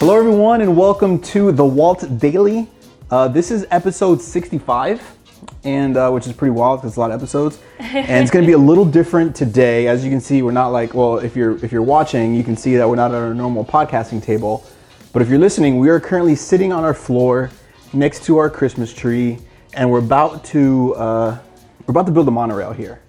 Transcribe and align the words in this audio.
Hello, 0.00 0.16
everyone, 0.16 0.62
and 0.62 0.78
welcome 0.78 1.20
to 1.20 1.52
the 1.52 1.62
Walt 1.62 2.18
Daily. 2.18 2.66
Uh, 3.10 3.28
this 3.28 3.50
is 3.50 3.66
episode 3.70 4.22
65, 4.22 5.14
and 5.62 5.94
uh, 5.94 6.10
which 6.10 6.26
is 6.26 6.32
pretty 6.32 6.52
wild 6.52 6.80
because 6.80 6.92
it's 6.92 6.96
a 6.96 7.00
lot 7.00 7.10
of 7.10 7.20
episodes. 7.20 7.58
And 7.78 8.22
it's 8.22 8.30
going 8.30 8.42
to 8.42 8.46
be 8.46 8.54
a 8.54 8.58
little 8.70 8.86
different 8.86 9.36
today. 9.36 9.88
As 9.88 10.02
you 10.02 10.10
can 10.10 10.22
see, 10.22 10.40
we're 10.40 10.52
not 10.52 10.68
like 10.68 10.94
well, 10.94 11.18
if 11.18 11.36
you're 11.36 11.62
if 11.62 11.70
you're 11.70 11.82
watching, 11.82 12.34
you 12.34 12.42
can 12.42 12.56
see 12.56 12.76
that 12.76 12.88
we're 12.88 12.96
not 12.96 13.10
at 13.10 13.18
our 13.18 13.34
normal 13.34 13.62
podcasting 13.62 14.22
table. 14.22 14.64
But 15.12 15.20
if 15.20 15.28
you're 15.28 15.38
listening, 15.38 15.78
we 15.78 15.90
are 15.90 16.00
currently 16.00 16.34
sitting 16.34 16.72
on 16.72 16.82
our 16.82 16.94
floor 16.94 17.50
next 17.92 18.24
to 18.24 18.38
our 18.38 18.48
Christmas 18.48 18.94
tree, 18.94 19.36
and 19.74 19.90
we're 19.90 19.98
about 19.98 20.44
to 20.46 20.94
uh, 20.94 21.38
we're 21.86 21.92
about 21.92 22.06
to 22.06 22.12
build 22.12 22.26
a 22.26 22.30
monorail 22.30 22.72
here. 22.72 23.02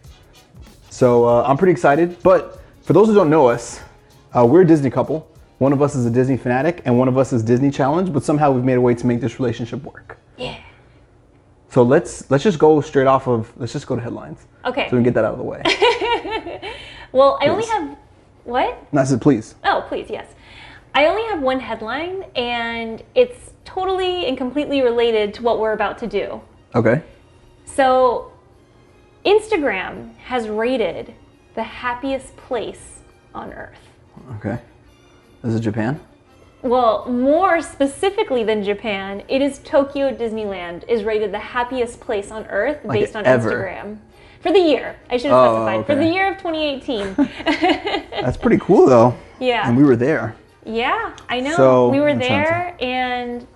So 0.90 1.24
uh, 1.24 1.44
I'm 1.44 1.56
pretty 1.56 1.72
excited. 1.72 2.22
But 2.22 2.62
for 2.82 2.92
those 2.92 3.08
who 3.08 3.16
don't 3.16 3.30
know 3.30 3.48
us, 3.48 3.80
uh, 4.34 4.46
we're 4.46 4.64
a 4.64 4.68
Disney 4.68 4.90
couple. 4.90 5.31
One 5.62 5.74
of 5.74 5.82
us 5.84 5.94
is 5.94 6.08
a 6.08 6.10
Disney 6.10 6.38
fanatic, 6.38 6.82
and 6.86 6.98
one 6.98 7.08
of 7.08 7.20
us 7.20 7.32
is 7.32 7.44
Disney 7.44 7.70
challenged. 7.70 8.12
But 8.12 8.24
somehow 8.24 8.52
we've 8.52 8.64
made 8.64 8.78
a 8.78 8.82
way 8.82 8.96
to 8.96 9.06
make 9.06 9.22
this 9.22 9.40
relationship 9.40 9.84
work. 9.84 10.18
Yeah. 10.36 10.58
So 11.70 11.84
let's 11.84 12.30
let's 12.32 12.44
just 12.44 12.58
go 12.58 12.82
straight 12.82 13.06
off 13.06 13.28
of 13.28 13.54
let's 13.58 13.72
just 13.72 13.86
go 13.86 13.96
to 13.96 14.02
headlines. 14.02 14.48
Okay. 14.66 14.90
So 14.90 14.98
we 14.98 14.98
can 14.98 15.04
get 15.04 15.14
that 15.14 15.24
out 15.24 15.34
of 15.34 15.38
the 15.38 15.44
way. 15.44 15.62
Well, 17.12 17.38
I 17.42 17.48
only 17.48 17.66
have 17.66 17.98
what? 18.46 18.88
and 18.92 19.00
I 19.00 19.04
said, 19.04 19.22
please. 19.22 19.56
Oh, 19.66 19.86
please, 19.88 20.08
yes. 20.10 20.34
I 20.96 21.08
only 21.08 21.24
have 21.24 21.42
one 21.42 21.60
headline, 21.60 22.24
and 22.36 23.04
it's 23.16 23.52
totally 23.66 24.28
and 24.28 24.38
completely 24.38 24.82
related 24.82 25.34
to 25.36 25.44
what 25.44 25.60
we're 25.60 25.74
about 25.74 25.98
to 26.00 26.08
do. 26.08 26.42
Okay. 26.74 27.02
So, 27.66 28.32
Instagram 29.26 30.16
has 30.18 30.48
rated 30.48 31.14
the 31.56 31.64
happiest 31.64 32.36
place 32.38 33.00
on 33.34 33.52
Earth. 33.54 33.78
Okay. 34.38 34.58
This 35.44 35.56
it 35.56 35.60
Japan. 35.62 36.00
Well, 36.62 37.08
more 37.10 37.62
specifically 37.62 38.44
than 38.44 38.64
Japan, 38.64 39.24
it 39.28 39.42
is 39.42 39.60
Tokyo 39.60 40.16
Disneyland 40.16 40.88
is 40.88 41.04
rated 41.04 41.32
the 41.32 41.40
happiest 41.40 42.00
place 42.00 42.30
on 42.30 42.46
Earth 42.48 42.78
Like 42.86 43.00
based 43.00 43.16
on 43.16 43.26
ever. 43.26 43.50
Instagram. 43.52 43.98
For 44.42 44.52
the 44.52 44.60
year, 44.60 44.96
I 45.10 45.18
should 45.18 45.32
have 45.32 45.40
Oh, 45.40 45.66
specified. 45.66 45.86
For 45.88 45.96
the 45.96 46.06
year 46.08 46.32
of 46.32 46.38
2018. 46.38 47.16
That's 48.24 48.38
pretty 48.38 48.58
cool 48.60 48.86
though. 48.88 49.16
Yeah. 49.40 49.68
And 49.68 49.76
we 49.76 49.84
were 49.84 49.96
there. 49.96 50.36
Yeah, 50.64 51.16
I 51.28 51.40
know. 51.40 51.56
So, 51.56 51.90
we 51.90 52.00
were 52.00 52.14
there, 52.14 52.78
and 52.80 53.48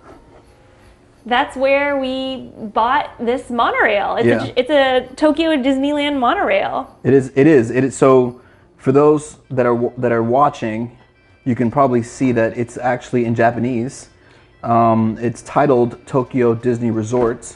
that's 1.24 1.56
where 1.56 1.96
we 1.98 2.50
bought 2.74 3.10
this 3.20 3.48
monorail. 3.48 4.16
It's, 4.16 4.26
Yeah. 4.26 4.44
a, 4.44 4.52
it's 4.56 4.70
a 4.70 5.14
Tokyo 5.14 5.50
Disneyland 5.50 6.18
monorail. 6.18 6.98
It 7.04 7.14
is. 7.14 7.30
It 7.36 7.46
is. 7.46 7.70
It 7.70 7.84
is. 7.84 7.96
So, 7.96 8.40
for 8.76 8.90
those 8.90 9.36
that 9.50 9.66
are 9.66 9.92
that 9.98 10.10
are 10.10 10.22
watching, 10.24 10.98
you 11.46 11.54
can 11.54 11.70
probably 11.70 12.02
see 12.02 12.32
that 12.32 12.58
it's 12.58 12.76
actually 12.76 13.24
in 13.24 13.34
Japanese. 13.34 14.10
Um, 14.64 15.16
it's 15.20 15.42
titled 15.42 16.04
Tokyo 16.04 16.54
Disney 16.54 16.90
Resorts, 16.90 17.54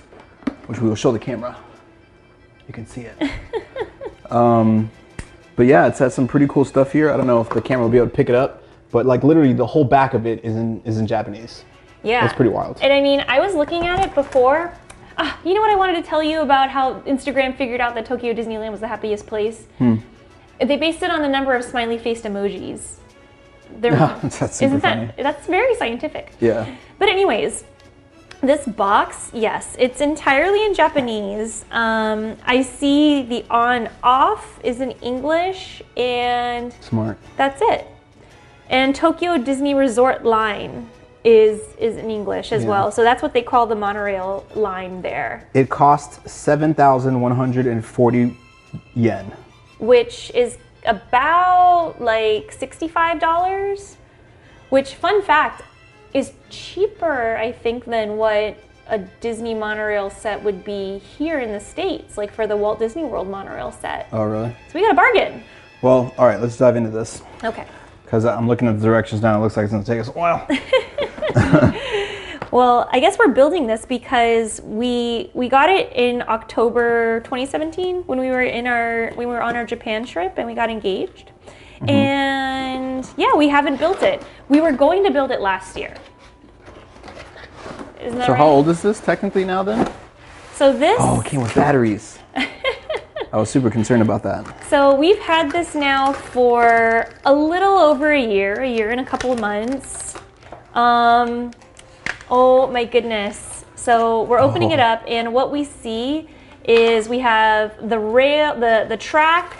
which 0.68 0.78
we 0.78 0.88
will 0.88 0.94
show 0.94 1.10
the 1.10 1.18
camera. 1.18 1.58
You 2.68 2.72
can 2.72 2.86
see 2.86 3.02
it. 3.02 3.30
um, 4.30 4.90
but 5.56 5.66
yeah, 5.66 5.88
it's 5.88 5.98
has 5.98 6.14
some 6.14 6.28
pretty 6.28 6.46
cool 6.46 6.64
stuff 6.64 6.92
here. 6.92 7.10
I 7.10 7.16
don't 7.16 7.26
know 7.26 7.40
if 7.40 7.50
the 7.50 7.60
camera 7.60 7.84
will 7.84 7.90
be 7.90 7.98
able 7.98 8.08
to 8.08 8.14
pick 8.14 8.28
it 8.28 8.36
up, 8.36 8.62
but 8.92 9.06
like 9.06 9.24
literally 9.24 9.52
the 9.52 9.66
whole 9.66 9.84
back 9.84 10.14
of 10.14 10.24
it 10.24 10.44
is 10.44 10.54
in 10.54 10.80
is 10.84 10.98
in 10.98 11.06
Japanese. 11.06 11.64
Yeah, 12.04 12.20
That's 12.22 12.34
pretty 12.34 12.52
wild. 12.52 12.78
And 12.80 12.92
I 12.92 13.00
mean, 13.02 13.24
I 13.26 13.40
was 13.40 13.54
looking 13.54 13.86
at 13.86 14.06
it 14.06 14.14
before. 14.14 14.72
Ah, 15.18 15.38
you 15.44 15.52
know 15.52 15.60
what 15.60 15.70
I 15.70 15.76
wanted 15.76 16.02
to 16.02 16.08
tell 16.08 16.22
you 16.22 16.40
about 16.40 16.70
how 16.70 17.00
Instagram 17.00 17.56
figured 17.56 17.80
out 17.80 17.94
that 17.96 18.06
Tokyo 18.06 18.32
Disneyland 18.32 18.70
was 18.70 18.80
the 18.80 18.88
happiest 18.88 19.26
place? 19.26 19.66
Hmm. 19.78 19.96
They 20.60 20.76
based 20.76 21.02
it 21.02 21.10
on 21.10 21.20
the 21.20 21.28
number 21.28 21.54
of 21.54 21.64
smiley 21.64 21.98
faced 21.98 22.24
emojis. 22.24 22.99
They're, 23.78 23.92
That's 24.22 24.56
super 24.56 24.76
isn't 24.76 24.82
that 24.82 25.16
that's 25.16 25.47
very 25.47 25.75
scientific? 25.76 26.32
Yeah. 26.41 26.66
But 26.98 27.08
anyways, 27.08 27.64
this 28.42 28.66
box, 28.66 29.31
yes, 29.34 29.76
it's 29.78 30.00
entirely 30.00 30.64
in 30.64 30.75
Japanese. 30.75 31.64
Um, 31.70 32.36
I 32.47 32.62
see 32.62 33.22
the 33.22 33.44
on 33.50 33.88
off 34.03 34.59
is 34.64 34.80
in 34.80 34.92
English, 35.03 35.82
and 35.97 36.72
Smart. 36.80 37.19
that's 37.36 37.60
it. 37.62 37.86
And 38.69 38.94
Tokyo 38.94 39.36
Disney 39.36 39.75
Resort 39.75 40.25
line 40.25 40.88
is 41.22 41.60
is 41.78 41.97
in 41.98 42.10
English 42.10 42.50
as 42.53 42.62
Yeah. 42.62 42.70
well. 42.70 42.91
So 42.91 43.03
that's 43.03 43.20
what 43.22 43.34
they 43.34 43.42
call 43.42 43.66
the 43.66 43.75
monorail 43.75 44.47
line 44.54 45.03
there, 45.03 45.48
It 45.53 45.69
costs 45.69 46.19
seven 46.32 46.72
thousand 46.72 47.20
one 47.20 47.32
hundred 47.36 47.66
and 47.66 47.84
forty 47.84 48.36
yen. 48.94 49.30
which 49.78 50.30
is 50.34 50.56
about 50.84 51.96
like 52.00 52.56
$65, 52.56 53.96
which 54.70 54.94
fun 54.94 55.22
fact 55.22 55.62
is 56.12 56.32
cheaper 56.48 57.36
I 57.36 57.52
think 57.52 57.84
than 57.84 58.16
what 58.16 58.56
a 58.88 58.98
Disney 59.20 59.54
monorail 59.54 60.10
set 60.10 60.42
would 60.42 60.64
be 60.64 60.98
here 60.98 61.38
in 61.38 61.52
the 61.52 61.60
states, 61.60 62.18
like 62.18 62.32
for 62.32 62.46
the 62.46 62.56
Walt 62.56 62.78
Disney 62.78 63.04
World 63.04 63.28
monorail 63.28 63.70
set. 63.70 64.08
Oh, 64.12 64.24
really? 64.24 64.54
So 64.68 64.74
we 64.74 64.82
got 64.82 64.92
a 64.92 64.94
bargain. 64.94 65.44
Well, 65.82 66.12
all 66.18 66.26
right. 66.26 66.41
Let's 66.41 66.56
dive 66.56 66.76
into 66.76 66.91
this. 66.91 67.22
Okay. 67.44 67.64
Because 68.04 68.24
I'm 68.24 68.48
looking 68.48 68.68
at 68.68 68.78
the 68.78 68.84
directions 68.84 69.22
now. 69.22 69.38
It 69.38 69.42
looks 69.42 69.56
like 69.56 69.64
it's 69.64 69.72
going 69.72 69.84
to 69.84 69.91
take 69.91 70.00
us 70.00 70.08
a 70.08 70.12
while. 70.12 70.47
Well, 72.50 72.88
I 72.90 72.98
guess 72.98 73.16
we're 73.16 73.28
building 73.28 73.66
this 73.66 73.86
because 73.86 74.60
we 74.62 75.30
we 75.34 75.48
got 75.48 75.68
it 75.68 75.92
in 75.94 76.22
October 76.22 77.20
2017 77.20 78.02
when 78.06 78.18
we 78.18 78.28
were 78.28 78.42
in 78.42 78.66
our 78.66 79.12
we 79.16 79.24
were 79.24 79.40
on 79.40 79.54
our 79.54 79.64
Japan 79.64 80.04
trip 80.04 80.34
and 80.36 80.46
we 80.46 80.54
got 80.54 80.68
engaged. 80.68 81.30
And 81.88 83.08
yeah, 83.16 83.34
we 83.34 83.48
haven't 83.48 83.78
built 83.78 84.02
it. 84.02 84.22
We 84.48 84.60
were 84.60 84.72
going 84.72 85.04
to 85.04 85.10
build 85.10 85.30
it 85.30 85.40
last 85.40 85.76
year. 85.76 85.94
Isn't 88.00 88.18
that 88.18 88.26
so, 88.26 88.32
right? 88.32 88.38
how 88.38 88.48
old 88.48 88.68
is 88.68 88.82
this 88.82 89.00
technically 89.00 89.44
now 89.44 89.62
then? 89.62 89.90
So 90.54 90.76
this 90.76 90.98
Oh, 91.00 91.20
it 91.20 91.26
came 91.26 91.40
with 91.40 91.54
batteries. 91.54 92.18
I 93.32 93.36
was 93.36 93.48
super 93.48 93.70
concerned 93.70 94.02
about 94.02 94.24
that. 94.24 94.64
So 94.68 94.94
we've 94.94 95.18
had 95.20 95.52
this 95.52 95.76
now 95.76 96.12
for 96.12 97.08
a 97.24 97.32
little 97.32 97.78
over 97.78 98.12
a 98.12 98.20
year, 98.20 98.60
a 98.60 98.68
year 98.68 98.90
and 98.90 99.00
a 99.00 99.04
couple 99.04 99.32
of 99.32 99.40
months. 99.40 100.16
Um, 100.74 101.52
oh 102.30 102.66
my 102.68 102.84
goodness. 102.84 103.64
So 103.74 104.22
we're 104.24 104.38
opening 104.38 104.70
Oh. 104.70 104.74
it 104.74 104.80
up 104.80 105.02
and 105.06 105.32
what 105.32 105.50
we 105.50 105.64
see 105.64 106.28
is 106.64 107.08
we 107.08 107.18
have 107.20 107.88
the 107.88 107.98
rail, 107.98 108.54
the, 108.54 108.86
the 108.88 108.97
track, 108.97 109.56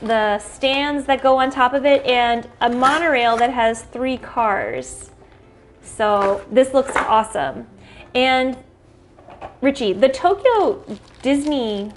the 0.00 0.38
stands 0.40 1.06
that 1.06 1.22
go 1.22 1.36
on 1.38 1.50
top 1.50 1.72
of 1.72 1.86
it, 1.86 2.04
and 2.04 2.48
a 2.60 2.68
monorail 2.68 3.36
that 3.36 3.50
has 3.50 3.82
three 3.82 4.16
cars. 4.16 5.10
So 5.82 6.44
this 6.50 6.74
looks 6.74 6.94
awesome. 6.96 7.66
And 8.14 8.56
Richie, 9.60 9.92
the 9.92 10.08
Tokyo 10.08 10.84
Disney 11.22 11.92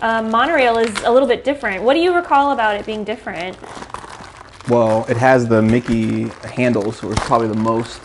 uh, 0.00 0.22
monorail 0.22 0.78
is 0.78 1.02
a 1.02 1.10
little 1.10 1.28
bit 1.28 1.44
different. 1.44 1.82
What 1.82 1.94
do 1.94 2.00
you 2.00 2.14
recall 2.14 2.52
about 2.52 2.76
it 2.76 2.86
being 2.86 3.04
different? 3.04 3.56
Well, 4.68 5.04
it 5.08 5.16
has 5.18 5.48
the 5.48 5.60
Mickey 5.62 6.28
handles, 6.44 7.02
which 7.02 7.10
was 7.10 7.18
probably 7.20 7.48
the 7.48 7.54
most 7.54 8.00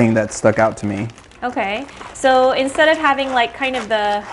thing 0.00 0.14
that 0.14 0.32
stuck 0.32 0.58
out 0.58 0.76
to 0.78 0.86
me. 0.86 1.08
Okay, 1.42 1.86
so 2.14 2.52
instead 2.52 2.88
of 2.88 2.96
having 2.96 3.30
like 3.32 3.52
kind 3.54 3.76
of 3.76 3.88
the 3.88 4.24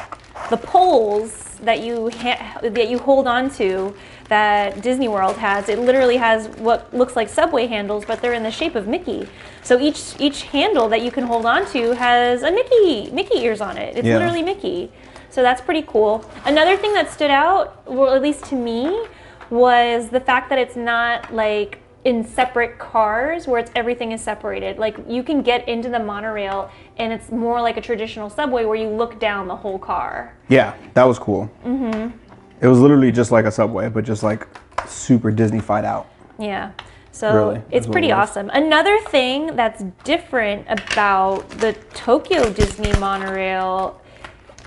the 0.50 0.58
poles 0.58 1.32
that 1.64 1.82
you 1.82 2.10
ha- 2.10 2.60
that 2.62 2.90
you 2.90 2.98
hold 3.00 3.28
on 3.28 3.50
to 3.60 3.94
that 4.30 4.82
Disney 4.82 5.08
World 5.08 5.36
has, 5.38 5.68
it 5.68 5.80
literally 5.80 6.18
has 6.18 6.48
what 6.68 6.94
looks 6.94 7.16
like 7.16 7.28
subway 7.28 7.66
handles, 7.68 8.06
but 8.06 8.22
they're 8.22 8.34
in 8.42 8.44
the 8.44 8.52
shape 8.52 8.76
of 8.76 8.88
Mickey. 8.88 9.28
So 9.64 9.80
each 9.80 10.02
each 10.20 10.44
handle 10.44 10.88
that 10.90 11.02
you 11.02 11.12
can 11.12 11.26
hold 11.26 11.46
on 11.46 11.66
to 11.74 11.82
has 11.96 12.44
a 12.44 12.52
Mickey 12.52 13.12
Mickey 13.12 13.40
ears 13.40 13.60
on 13.62 13.78
it. 13.78 13.98
It's 13.98 14.08
Yeah. 14.08 14.18
literally 14.18 14.44
Mickey. 14.44 14.90
So 15.30 15.42
that's 15.44 15.62
pretty 15.62 15.84
cool. 15.94 16.24
Another 16.46 16.78
thing 16.78 16.94
that 16.94 17.12
stood 17.12 17.32
out, 17.32 17.86
well, 17.86 18.16
at 18.16 18.22
least 18.22 18.46
to 18.52 18.56
me, 18.56 19.06
was 19.50 20.10
the 20.10 20.22
fact 20.30 20.50
that 20.50 20.60
it's 20.60 20.78
not 20.78 21.34
like 21.34 21.80
in 22.08 22.24
separate 22.26 22.80
cars 22.80 23.48
where 23.48 23.60
it's 23.60 23.70
everything 23.76 24.14
is 24.14 24.22
separated. 24.22 24.78
Like 24.78 24.98
you 25.10 25.24
can 25.24 25.42
get 25.42 25.68
into 25.68 25.90
the 25.90 26.00
monorail 26.00 26.72
and 26.96 27.12
it's 27.12 27.32
more 27.32 27.62
like 27.62 27.76
a 27.76 27.82
traditional 27.82 28.30
subway 28.30 28.64
where 28.64 28.78
you 28.78 28.88
look 28.88 29.20
down 29.20 29.50
the 29.50 29.56
whole 29.58 29.78
car. 29.78 30.34
Yeah, 30.48 30.74
that 30.94 31.04
was 31.04 31.20
cool. 31.20 31.52
Mm-hmm. 31.66 32.18
It 32.62 32.68
was 32.68 32.80
literally 32.80 33.12
just 33.12 33.34
like 33.34 33.44
a 33.44 33.52
subway, 33.52 33.90
but 33.90 34.06
just 34.06 34.24
like 34.24 34.48
super 34.88 35.32
Disney-fied 35.32 35.84
out. 35.84 36.08
Yeah. 36.40 36.72
So 37.12 37.34
Really? 37.36 37.62
it's 37.72 37.86
pretty 37.86 38.08
it 38.08 38.12
awesome. 38.12 38.50
Another 38.54 38.98
thing 39.10 39.58
that's 39.58 39.84
different 40.06 40.66
about 40.70 41.50
the 41.60 41.74
Tokyo 41.94 42.50
Disney 42.54 42.94
monorail, 43.00 44.00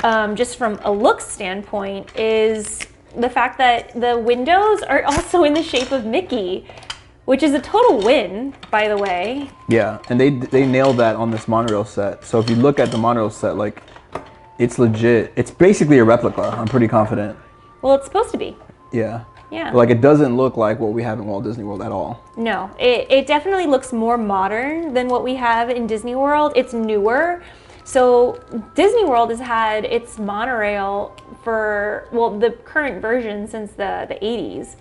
um, 0.04 0.36
just 0.36 0.58
from 0.58 0.78
a 0.84 0.92
look 0.92 1.22
standpoint, 1.22 2.14
is 2.18 2.86
the 3.16 3.30
fact 3.30 3.56
that 3.56 3.98
the 3.98 4.18
windows 4.18 4.82
are 4.82 5.04
also 5.06 5.44
in 5.44 5.54
the 5.54 5.62
shape 5.62 5.90
of 5.90 6.04
Mickey, 6.04 6.66
which 7.24 7.42
is 7.42 7.52
a 7.52 7.60
total 7.60 7.98
win, 7.98 8.54
by 8.70 8.88
the 8.88 8.96
way. 8.96 9.50
Yeah, 9.68 9.98
and 10.08 10.20
they 10.20 10.30
they 10.30 10.66
nailed 10.66 10.96
that 10.98 11.16
on 11.16 11.30
this 11.30 11.46
monorail 11.46 11.84
set. 11.84 12.24
So 12.24 12.40
if 12.40 12.50
you 12.50 12.56
look 12.56 12.78
at 12.78 12.90
the 12.90 12.98
monorail 12.98 13.30
set, 13.30 13.56
like, 13.56 13.82
it's 14.58 14.78
legit. 14.78 15.32
It's 15.36 15.50
basically 15.50 15.98
a 15.98 16.04
replica. 16.04 16.42
I'm 16.42 16.66
pretty 16.66 16.88
confident. 16.88 17.36
Well, 17.82 17.94
it's 17.94 18.04
supposed 18.04 18.30
to 18.32 18.38
be. 18.38 18.56
Yeah. 18.92 19.24
Yeah. 19.50 19.70
But, 19.72 19.78
like 19.78 19.90
it 19.90 20.00
doesn't 20.00 20.36
look 20.36 20.56
like 20.56 20.78
what 20.78 20.92
we 20.92 21.02
have 21.02 21.18
in 21.18 21.26
Walt 21.26 21.44
Disney 21.44 21.64
World 21.64 21.82
at 21.82 21.90
all. 21.90 22.22
No, 22.36 22.70
it, 22.78 23.10
it 23.10 23.26
definitely 23.26 23.66
looks 23.66 23.92
more 23.92 24.16
modern 24.16 24.94
than 24.94 25.08
what 25.08 25.24
we 25.24 25.34
have 25.34 25.70
in 25.70 25.86
Disney 25.86 26.14
World. 26.14 26.52
It's 26.54 26.72
newer. 26.72 27.42
So 27.90 28.38
Disney 28.76 29.04
World 29.04 29.30
has 29.30 29.40
had 29.40 29.84
its 29.84 30.16
monorail 30.16 31.16
for 31.42 32.06
well 32.12 32.30
the 32.38 32.52
current 32.52 33.02
version 33.02 33.48
since 33.48 33.72
the 33.72 34.06
the 34.08 34.14
80s. 34.14 34.76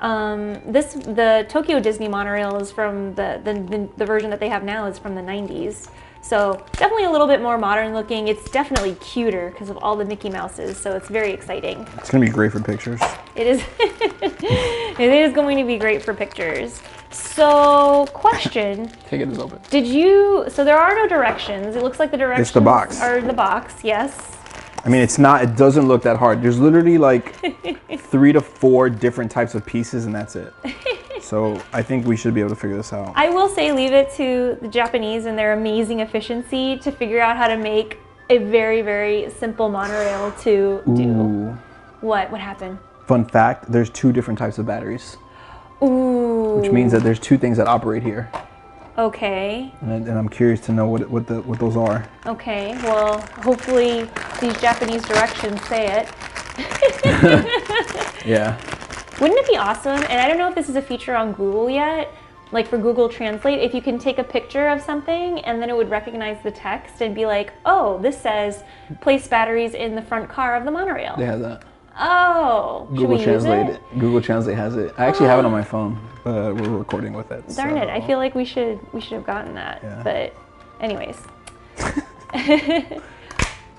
Um, 0.00 0.72
this 0.72 0.94
the 0.94 1.44
Tokyo 1.50 1.80
Disney 1.80 2.08
monorail 2.08 2.56
is 2.56 2.72
from 2.72 3.14
the, 3.14 3.42
the 3.44 3.52
the 3.52 3.88
the 3.98 4.06
version 4.06 4.30
that 4.30 4.40
they 4.40 4.48
have 4.48 4.64
now 4.64 4.86
is 4.86 4.98
from 4.98 5.14
the 5.14 5.20
90s. 5.20 5.90
So 6.22 6.64
definitely 6.72 7.04
a 7.04 7.10
little 7.10 7.26
bit 7.26 7.42
more 7.42 7.58
modern 7.58 7.92
looking. 7.92 8.28
It's 8.28 8.50
definitely 8.50 8.94
cuter 8.94 9.50
because 9.50 9.68
of 9.68 9.76
all 9.82 9.94
the 9.94 10.06
Mickey 10.06 10.30
Mouses. 10.30 10.78
So 10.78 10.96
it's 10.96 11.08
very 11.08 11.32
exciting. 11.32 11.86
It's 11.98 12.10
gonna 12.10 12.24
be 12.24 12.30
great 12.30 12.52
for 12.52 12.60
pictures. 12.60 13.00
It 13.36 13.46
is. 13.46 13.62
it 13.80 15.12
is 15.12 15.34
going 15.34 15.58
to 15.58 15.64
be 15.64 15.76
great 15.76 16.02
for 16.02 16.14
pictures. 16.14 16.80
So, 17.10 18.06
question: 18.12 18.88
Take 19.08 19.20
it 19.20 19.28
as 19.28 19.38
open. 19.38 19.60
Did 19.70 19.86
you? 19.86 20.46
So 20.48 20.64
there 20.64 20.78
are 20.78 20.94
no 20.94 21.08
directions. 21.08 21.76
It 21.76 21.82
looks 21.82 21.98
like 21.98 22.10
the 22.10 22.16
directions 22.16 22.48
it's 22.48 22.54
the 22.54 22.60
box. 22.60 23.00
are 23.00 23.20
the 23.20 23.32
box. 23.32 23.82
Yes. 23.82 24.36
I 24.84 24.88
mean, 24.88 25.02
it's 25.02 25.18
not. 25.18 25.42
It 25.42 25.56
doesn't 25.56 25.86
look 25.86 26.02
that 26.02 26.16
hard. 26.16 26.40
There's 26.40 26.58
literally 26.58 26.98
like 26.98 27.34
three 27.98 28.32
to 28.32 28.40
four 28.40 28.88
different 28.88 29.30
types 29.30 29.54
of 29.54 29.66
pieces, 29.66 30.06
and 30.06 30.14
that's 30.14 30.36
it. 30.36 30.52
So 31.22 31.62
I 31.72 31.82
think 31.82 32.06
we 32.06 32.16
should 32.16 32.34
be 32.34 32.40
able 32.40 32.50
to 32.50 32.56
figure 32.56 32.76
this 32.76 32.92
out. 32.92 33.12
I 33.14 33.28
will 33.28 33.48
say, 33.48 33.72
leave 33.72 33.92
it 33.92 34.10
to 34.14 34.58
the 34.62 34.66
Japanese 34.66 35.26
and 35.26 35.38
their 35.38 35.52
amazing 35.52 36.00
efficiency 36.00 36.78
to 36.78 36.90
figure 36.90 37.20
out 37.20 37.36
how 37.36 37.46
to 37.46 37.56
make 37.56 37.98
a 38.30 38.38
very, 38.38 38.82
very 38.82 39.30
simple 39.30 39.68
monorail 39.68 40.32
to 40.40 40.82
do. 40.96 41.56
What? 42.00 42.32
What 42.32 42.40
happened? 42.40 42.78
Fun 43.06 43.24
fact: 43.26 43.70
There's 43.70 43.90
two 43.90 44.12
different 44.12 44.38
types 44.38 44.58
of 44.58 44.66
batteries, 44.66 45.18
Ooh. 45.82 46.58
which 46.60 46.70
means 46.70 46.92
that 46.92 47.02
there's 47.02 47.18
two 47.20 47.38
things 47.38 47.56
that 47.56 47.66
operate 47.66 48.02
here, 48.02 48.30
Okay. 48.98 49.72
and, 49.80 50.06
and 50.08 50.18
I'm 50.18 50.28
curious 50.28 50.60
to 50.62 50.72
know 50.72 50.86
what 50.88 51.08
what 51.10 51.26
the 51.26 51.40
what 51.42 51.58
those 51.58 51.76
are. 51.76 52.06
Okay. 52.26 52.76
Well, 52.82 53.20
hopefully 53.42 54.08
these 54.40 54.60
Japanese 54.60 55.02
directions 55.04 55.60
say 55.66 55.86
it. 56.00 56.08
Yeah. 58.26 58.58
Wouldn't 59.18 59.38
it 59.38 59.48
be 59.48 59.56
awesome? 59.56 59.96
And 60.10 60.20
I 60.20 60.28
don't 60.28 60.36
know 60.38 60.48
if 60.48 60.54
this 60.54 60.68
is 60.68 60.76
a 60.76 60.82
feature 60.82 61.16
on 61.16 61.32
Google 61.32 61.70
yet, 61.70 62.12
like 62.52 62.66
for 62.68 62.76
Google 62.76 63.08
Translate, 63.08 63.60
if 63.60 63.72
you 63.74 63.80
can 63.80 63.98
take 63.98 64.18
a 64.18 64.24
picture 64.24 64.68
of 64.68 64.82
something 64.82 65.40
and 65.40 65.60
then 65.60 65.70
it 65.70 65.76
would 65.76 65.88
recognize 65.88 66.42
the 66.42 66.50
text 66.50 67.00
and 67.00 67.14
be 67.14 67.24
like, 67.24 67.52
oh, 67.64 67.98
this 68.00 68.20
says 68.20 68.62
place 69.00 69.26
batteries 69.26 69.72
in 69.74 69.94
the 69.94 70.02
front 70.02 70.28
car 70.28 70.54
of 70.54 70.64
the 70.64 70.70
monorail. 70.70 71.14
They 71.16 71.24
have 71.26 71.40
that. 71.40 71.62
Oh, 71.98 72.86
should 72.88 72.96
Google 72.98 73.16
we 73.16 73.24
Translate. 73.24 73.66
use 73.66 73.76
it? 73.76 73.98
Google 73.98 74.20
Translate 74.20 74.56
has 74.56 74.76
it. 74.76 74.94
I 74.96 75.06
actually 75.06 75.26
have 75.26 75.38
it 75.38 75.44
on 75.44 75.52
my 75.52 75.62
phone, 75.62 75.98
but 76.24 76.54
we're 76.54 76.78
recording 76.78 77.12
with 77.12 77.30
it. 77.30 77.44
Darn 77.56 77.76
it! 77.76 77.88
I 77.88 78.00
feel 78.06 78.18
like 78.18 78.34
we 78.34 78.44
should 78.44 78.78
we 78.92 79.00
should 79.00 79.14
have 79.14 79.26
gotten 79.26 79.54
that. 79.54 79.80
Yeah. 79.82 80.02
But, 80.02 80.34
anyways. 80.80 81.16
uh 81.78 83.00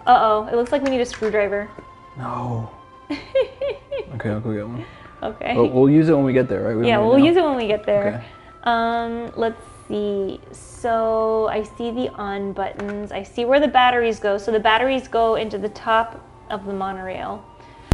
oh, 0.08 0.48
it 0.52 0.56
looks 0.56 0.72
like 0.72 0.84
we 0.84 0.90
need 0.90 1.02
a 1.02 1.06
screwdriver. 1.06 1.70
No. 2.18 2.70
okay, 3.12 4.30
I'll 4.30 4.40
go 4.40 4.54
get 4.54 4.68
one. 4.68 4.86
Okay. 5.24 5.54
But 5.56 5.68
we'll 5.68 5.90
use 5.90 6.10
it 6.10 6.14
when 6.14 6.26
we 6.26 6.34
get 6.34 6.50
there, 6.50 6.64
right? 6.64 6.76
We 6.76 6.88
Yeah, 6.88 7.00
we'll 7.00 7.20
use 7.20 7.38
it 7.38 7.44
when 7.44 7.56
we 7.56 7.68
get 7.68 7.86
there. 7.86 8.16
Okay. 8.16 8.26
Um, 8.64 9.32
let's 9.36 9.62
see. 9.88 10.40
So 10.52 11.48
I 11.52 11.64
see 11.64 11.92
the 11.92 12.10
on 12.10 12.54
buttons. 12.54 13.12
I 13.12 13.24
see 13.24 13.46
where 13.46 13.60
the 13.60 13.68
batteries 13.68 14.20
go. 14.20 14.38
So 14.38 14.52
the 14.52 14.60
batteries 14.60 15.08
go 15.08 15.36
into 15.36 15.58
the 15.58 15.70
top 15.70 16.28
of 16.50 16.66
the 16.66 16.74
monorail. 16.74 17.46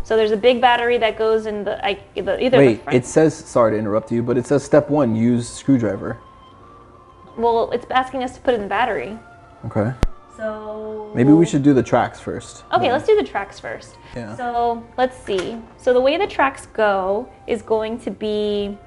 So 0.07 0.15
there's 0.15 0.31
a 0.31 0.37
big 0.37 0.61
battery 0.61 0.97
that 0.99 1.17
goes 1.17 1.47
in 1.47 1.65
the, 1.65 1.85
I, 1.85 1.99
the 2.15 2.41
either 2.41 2.51
the 2.51 2.65
Wait, 2.65 2.81
front. 2.81 2.95
it 2.95 3.05
says, 3.05 3.35
sorry 3.35 3.73
to 3.73 3.77
interrupt 3.77 4.09
you, 4.09 4.23
but 4.23 4.37
it 4.37 4.45
says 4.45 4.63
step 4.63 4.89
one, 4.89 5.17
use 5.17 5.49
screwdriver. 5.49 6.17
well, 7.35 7.69
it's 7.71 7.85
asking 7.91 8.23
us 8.23 8.33
to 8.35 8.39
put 8.39 8.53
in 8.53 8.61
the 8.61 8.67
battery. 8.67 9.19
Okay. 9.65 9.91
So 10.37 11.11
Maybe 11.13 11.33
we 11.33 11.45
should 11.45 11.61
do 11.61 11.73
the 11.73 11.83
tracks 11.83 12.21
first. 12.21 12.63
Okay, 12.71 12.89
let's 12.89 13.05
do 13.05 13.17
the 13.17 13.23
tracks 13.23 13.59
first. 13.59 13.97
Yeah. 14.15 14.33
So 14.37 14.81
let's 14.95 15.17
see. 15.25 15.57
So 15.75 15.93
the 15.93 15.99
way 15.99 16.15
the 16.15 16.27
tracks 16.27 16.67
go 16.67 17.27
is 17.45 17.61
going 17.61 17.99
to 17.99 18.09
be 18.09 18.77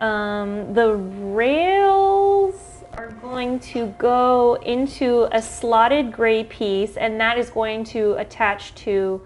um, 0.00 0.74
the 0.74 0.96
rails 0.96 2.82
are 2.94 3.12
going 3.22 3.60
to 3.60 3.94
go 3.98 4.54
into 4.64 5.28
a 5.30 5.40
slotted 5.40 6.10
gray 6.10 6.42
piece, 6.42 6.96
and 6.96 7.20
that 7.20 7.38
is 7.38 7.50
going 7.50 7.84
to 7.84 8.14
attach 8.14 8.74
to 8.86 9.22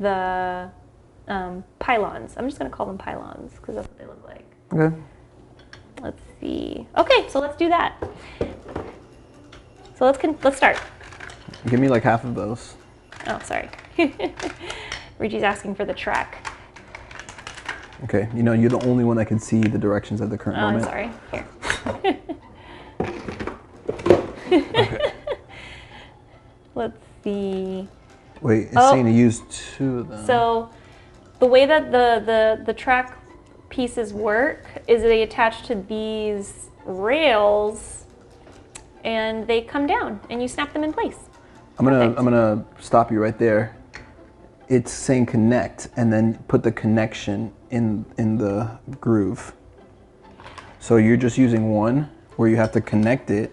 the 0.00 0.68
um, 1.30 1.64
pylons. 1.78 2.34
I'm 2.36 2.46
just 2.46 2.58
going 2.58 2.70
to 2.70 2.76
call 2.76 2.84
them 2.86 2.98
pylons 2.98 3.52
because 3.54 3.76
that's 3.76 3.88
what 3.88 3.98
they 3.98 4.04
look 4.06 4.22
like. 4.26 4.44
Okay. 4.72 4.96
Let's 6.02 6.20
see. 6.40 6.86
Okay, 6.98 7.28
so 7.28 7.40
let's 7.40 7.56
do 7.56 7.68
that. 7.68 7.96
So 9.96 10.04
let's 10.06 10.18
con- 10.18 10.36
let's 10.42 10.56
start. 10.56 10.78
Give 11.68 11.78
me 11.80 11.88
like 11.88 12.02
half 12.02 12.24
of 12.24 12.34
those. 12.34 12.74
Oh, 13.26 13.38
sorry. 13.44 13.68
Reggie's 15.18 15.42
asking 15.42 15.74
for 15.76 15.84
the 15.84 15.94
track. 15.94 16.46
Okay. 18.04 18.28
You 18.34 18.42
know, 18.42 18.52
you're 18.52 18.70
the 18.70 18.82
only 18.86 19.04
one 19.04 19.16
that 19.18 19.26
can 19.26 19.38
see 19.38 19.60
the 19.60 19.78
directions 19.78 20.20
at 20.20 20.30
the 20.30 20.38
current 20.38 20.58
Oh, 20.58 20.66
I'm 20.66 20.80
moment. 20.80 20.90
sorry. 20.90 21.10
Here. 21.30 22.18
Let's 26.74 26.96
see. 27.22 27.86
Wait, 28.40 28.68
it's 28.68 28.74
Oh. 28.76 28.92
saying 28.92 29.04
to 29.04 29.10
use 29.12 29.42
two 29.50 29.98
of 30.00 30.08
them. 30.08 30.26
So, 30.26 30.70
the 31.40 31.46
way 31.46 31.66
that 31.66 31.90
the, 31.90 32.22
the, 32.24 32.64
the 32.64 32.72
track 32.72 33.18
pieces 33.68 34.12
work 34.12 34.66
is 34.86 35.02
they 35.02 35.22
attach 35.22 35.66
to 35.66 35.74
these 35.74 36.68
rails 36.84 38.04
and 39.04 39.46
they 39.46 39.62
come 39.62 39.86
down 39.86 40.20
and 40.30 40.40
you 40.40 40.48
snap 40.48 40.72
them 40.72 40.84
in 40.84 40.92
place. 40.92 41.16
I'm 41.78 41.84
gonna 41.86 41.98
perfect. 41.98 42.18
I'm 42.18 42.24
gonna 42.24 42.64
stop 42.78 43.10
you 43.10 43.20
right 43.20 43.38
there. 43.38 43.76
It's 44.68 44.92
saying 44.92 45.26
connect 45.26 45.88
and 45.96 46.12
then 46.12 46.34
put 46.46 46.62
the 46.62 46.70
connection 46.70 47.52
in 47.70 48.04
in 48.18 48.36
the 48.36 48.78
groove. 49.00 49.54
So 50.78 50.96
you're 50.96 51.16
just 51.16 51.38
using 51.38 51.70
one 51.70 52.10
where 52.36 52.48
you 52.48 52.56
have 52.56 52.72
to 52.72 52.80
connect 52.80 53.30
it 53.30 53.52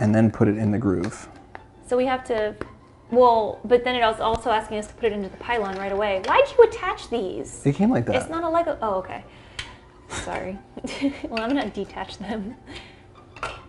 and 0.00 0.14
then 0.14 0.30
put 0.30 0.48
it 0.48 0.56
in 0.56 0.70
the 0.70 0.78
groove. 0.78 1.28
So 1.86 1.96
we 1.96 2.06
have 2.06 2.24
to, 2.24 2.54
well, 3.10 3.60
but 3.64 3.84
then 3.84 3.94
it 3.96 4.00
was 4.00 4.20
also 4.20 4.50
asking 4.50 4.78
us 4.78 4.86
to 4.86 4.94
put 4.94 5.06
it 5.06 5.12
into 5.12 5.28
the 5.28 5.36
pylon 5.38 5.76
right 5.76 5.92
away. 5.92 6.22
Why'd 6.24 6.44
you 6.56 6.64
attach 6.64 7.10
these? 7.10 7.64
It 7.66 7.74
came 7.74 7.90
like 7.90 8.06
that. 8.06 8.16
It's 8.16 8.30
not 8.30 8.44
a 8.44 8.48
Lego. 8.48 8.78
Oh, 8.80 8.94
okay. 8.96 9.24
Sorry. 10.08 10.58
well, 11.24 11.42
I'm 11.42 11.48
gonna 11.48 11.70
detach 11.70 12.18
them. 12.18 12.56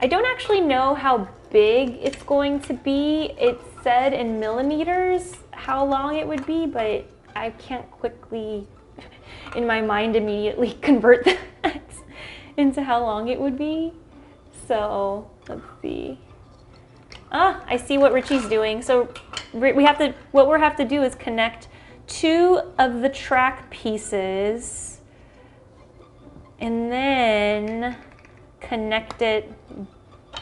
I 0.01 0.07
don't 0.07 0.25
actually 0.25 0.61
know 0.61 0.95
how 0.95 1.27
big 1.51 1.97
it's 2.01 2.21
going 2.23 2.59
to 2.61 2.73
be. 2.73 3.33
It 3.37 3.59
said 3.83 4.13
in 4.13 4.39
millimeters 4.39 5.35
how 5.51 5.85
long 5.85 6.17
it 6.17 6.27
would 6.27 6.45
be, 6.45 6.65
but 6.65 7.05
I 7.35 7.51
can't 7.51 7.89
quickly, 7.91 8.67
in 9.55 9.65
my 9.65 9.81
mind, 9.81 10.15
immediately 10.15 10.73
convert 10.81 11.25
that 11.63 11.81
into 12.57 12.83
how 12.83 13.01
long 13.01 13.27
it 13.27 13.39
would 13.39 13.57
be. 13.57 13.93
So 14.67 15.29
let's 15.47 15.61
see. 15.81 16.19
Ah, 17.31 17.63
I 17.67 17.77
see 17.77 17.97
what 17.97 18.11
Richie's 18.11 18.47
doing. 18.47 18.81
So 18.81 19.09
we 19.53 19.83
have 19.83 19.97
to, 19.99 20.13
what 20.31 20.49
we 20.49 20.59
have 20.59 20.75
to 20.77 20.85
do 20.85 21.03
is 21.03 21.15
connect 21.15 21.67
two 22.07 22.61
of 22.77 23.01
the 23.01 23.09
track 23.09 23.69
pieces 23.69 24.99
and 26.59 26.91
then 26.91 27.97
connect 28.59 29.21
it 29.21 29.51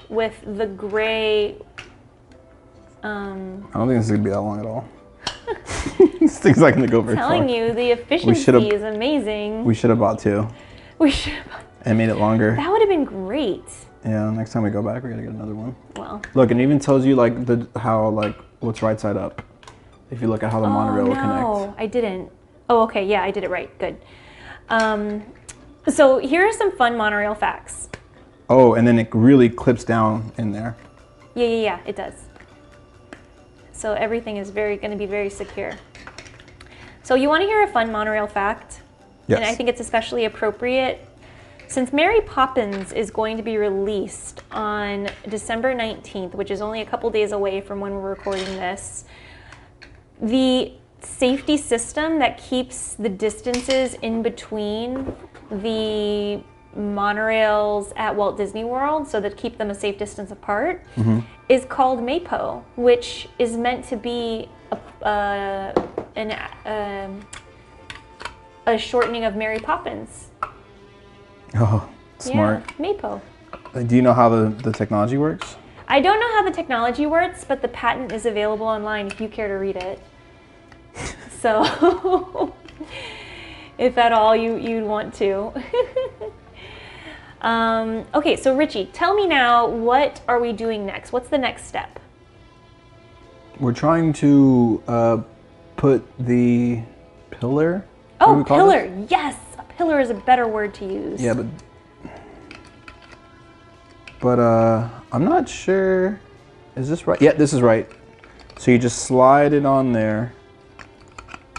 with 0.10 0.42
the 0.46 0.66
gray. 0.68 1.58
Um, 3.04 3.68
I 3.74 3.78
don't 3.78 3.88
think 3.88 4.00
this 4.00 4.06
is 4.06 4.12
gonna 4.12 4.24
be 4.24 4.30
that 4.30 4.42
long 4.42 4.60
at 4.60 4.66
all. 4.66 4.88
this 6.20 6.40
thing's 6.40 6.58
not 6.58 6.74
gonna 6.74 6.88
go 6.88 7.02
very 7.02 7.16
Telling 7.16 7.48
far. 7.48 7.56
you, 7.56 7.74
the 7.74 7.92
efficiency 7.92 8.68
is 8.70 8.84
amazing. 8.84 9.64
We 9.64 9.74
should 9.74 9.90
have 9.90 10.00
bought 10.00 10.20
two 10.20 10.48
We 10.98 11.12
should. 11.12 11.34
have. 11.34 11.64
and 11.86 11.98
made 11.98 12.10
it 12.10 12.16
longer. 12.16 12.56
That 12.56 12.70
would 12.70 12.82
have 12.82 12.90
been 12.90 13.06
great. 13.06 13.64
Yeah, 14.04 14.30
next 14.32 14.52
time 14.52 14.64
we 14.64 14.70
go 14.70 14.82
back, 14.82 15.04
we 15.04 15.10
gotta 15.10 15.22
get 15.22 15.32
another 15.32 15.56
one. 15.56 15.76
Well. 15.96 16.22
Look, 16.34 16.52
and 16.52 16.60
it 16.60 16.64
even 16.64 16.80
tells 16.80 17.06
you 17.06 17.16
like 17.16 17.46
the 17.46 17.68
how 17.80 18.10
like 18.10 18.36
what's 18.60 18.82
right 18.82 19.00
side 19.00 19.18
up. 19.18 19.42
If 20.12 20.22
you 20.22 20.28
look 20.28 20.44
at 20.44 20.52
how 20.52 20.60
the 20.60 20.68
monorail 20.68 21.06
oh, 21.06 21.10
will 21.10 21.16
no, 21.16 21.56
connect. 21.66 21.80
I 21.80 21.86
didn't. 21.86 22.32
Oh, 22.70 22.82
okay. 22.84 23.06
Yeah, 23.06 23.24
I 23.24 23.32
did 23.32 23.44
it 23.44 23.50
right. 23.50 23.78
Good. 23.80 23.98
Um, 24.70 25.24
so 25.88 26.18
here 26.18 26.46
are 26.48 26.54
some 26.54 26.72
fun 26.76 26.98
monorail 26.98 27.36
facts. 27.36 27.90
Oh, 28.50 28.74
and 28.74 28.88
then 28.88 28.98
it 28.98 29.10
really 29.14 29.50
clips 29.50 29.84
down 29.84 30.32
in 30.38 30.52
there. 30.52 30.76
Yeah, 31.36 31.46
yeah, 31.46 31.62
yeah. 31.62 31.80
It 31.86 31.96
does. 31.96 32.14
So 33.72 33.94
everything 33.94 34.38
is 34.38 34.50
very 34.50 34.78
going 34.78 34.92
to 34.92 34.98
be 34.98 35.06
very 35.06 35.30
secure. 35.30 35.74
So 37.04 37.16
you 37.16 37.30
want 37.30 37.42
to 37.42 37.48
hear 37.48 37.64
a 37.64 37.68
fun 37.68 37.92
monorail 37.92 38.28
fact? 38.28 38.82
Yes. 39.28 39.38
And 39.38 39.46
I 39.46 39.56
think 39.56 39.70
it's 39.70 39.80
especially 39.80 40.26
appropriate 40.26 41.08
since 41.70 41.94
Mary 41.94 42.20
Poppins 42.22 42.92
is 42.94 43.12
going 43.12 43.38
to 43.38 43.44
be 43.44 43.56
released 43.56 44.42
on 44.52 45.08
December 45.30 45.76
19th, 45.76 46.34
which 46.34 46.50
is 46.50 46.62
only 46.62 46.82
a 46.82 46.86
couple 46.86 47.10
days 47.12 47.32
away 47.32 47.62
from 47.62 47.80
when 47.80 47.94
we're 47.94 48.10
recording 48.10 48.46
this. 48.58 49.06
The 50.20 50.74
safety 51.02 51.58
system 51.58 52.18
that 52.20 52.40
keeps 52.40 52.96
the 52.96 53.08
distances 53.08 53.94
in 54.02 54.24
between 54.24 55.16
the 55.52 56.42
monorails 56.76 57.94
at 57.96 58.16
Walt 58.16 58.36
Disney 58.36 58.64
World, 58.64 59.08
so 59.08 59.22
that 59.22 59.38
keep 59.38 59.60
them 59.60 59.70
a 59.70 59.76
safe 59.76 59.98
distance 60.00 60.32
apart, 60.32 60.84
is 61.50 61.66
called 61.66 62.00
MAPO, 62.00 62.64
which 62.78 63.30
is 63.38 63.56
meant 63.56 63.86
to 63.86 63.96
be 63.96 64.50
a, 64.72 65.06
uh, 65.06 65.86
an, 66.16 66.32
um, 66.66 67.28
a 68.66 68.76
shortening 68.78 69.24
of 69.24 69.36
Mary 69.36 69.60
Poppins. 69.60 70.29
Oh, 71.56 71.90
smart. 72.20 72.64
Yeah, 72.80 72.86
MAPO. 72.86 73.22
Do 73.88 73.96
you 73.96 74.02
know 74.02 74.14
how 74.14 74.30
the, 74.30 74.50
the 74.50 74.72
technology 74.72 75.18
works? 75.18 75.56
I 75.88 76.00
don't 76.00 76.20
know 76.20 76.32
how 76.34 76.44
the 76.44 76.52
technology 76.52 77.06
works, 77.06 77.44
but 77.44 77.62
the 77.62 77.68
patent 77.68 78.12
is 78.12 78.26
available 78.26 78.68
online 78.68 79.08
if 79.08 79.20
you 79.20 79.28
care 79.28 79.48
to 79.48 79.56
read 79.56 79.76
it. 79.76 80.00
So, 81.40 82.54
if 83.78 83.98
at 83.98 84.12
all 84.12 84.36
you, 84.36 84.58
you'd 84.58 84.84
want 84.84 85.14
to. 85.16 85.54
um, 87.42 88.06
okay, 88.14 88.36
so 88.36 88.58
Richie, 88.58 88.90
tell 88.92 89.16
me 89.16 89.26
now, 89.26 89.66
what 89.66 90.20
are 90.28 90.42
we 90.42 90.52
doing 90.52 90.86
next? 90.86 91.14
What's 91.14 91.30
the 91.30 91.38
next 91.38 91.64
step? 91.64 91.98
We're 93.58 93.72
trying 93.72 94.12
to 94.14 94.84
uh, 94.86 95.22
put 95.78 96.06
the 96.20 96.82
pillar. 97.32 97.86
Oh, 98.20 98.40
this? 98.40 98.48
pillar. 98.50 99.06
Yes, 99.10 99.38
pillar 99.80 100.02
is 100.02 100.10
a 100.10 100.14
better 100.14 100.46
word 100.46 100.74
to 100.74 100.86
use. 100.86 101.22
Yeah, 101.22 101.34
but 101.34 101.46
but 104.20 104.38
uh, 104.38 104.90
I'm 105.14 105.24
not 105.24 105.48
sure. 105.48 106.20
Is 106.76 106.90
this 106.90 107.08
right? 107.08 107.20
Yeah, 107.22 107.32
this 107.32 107.54
is 107.54 107.62
right. 107.62 107.90
So 108.58 108.72
you 108.72 108.78
just 108.78 109.04
slide 109.04 109.54
it 109.54 109.66
on 109.66 109.94
there. 109.94 110.34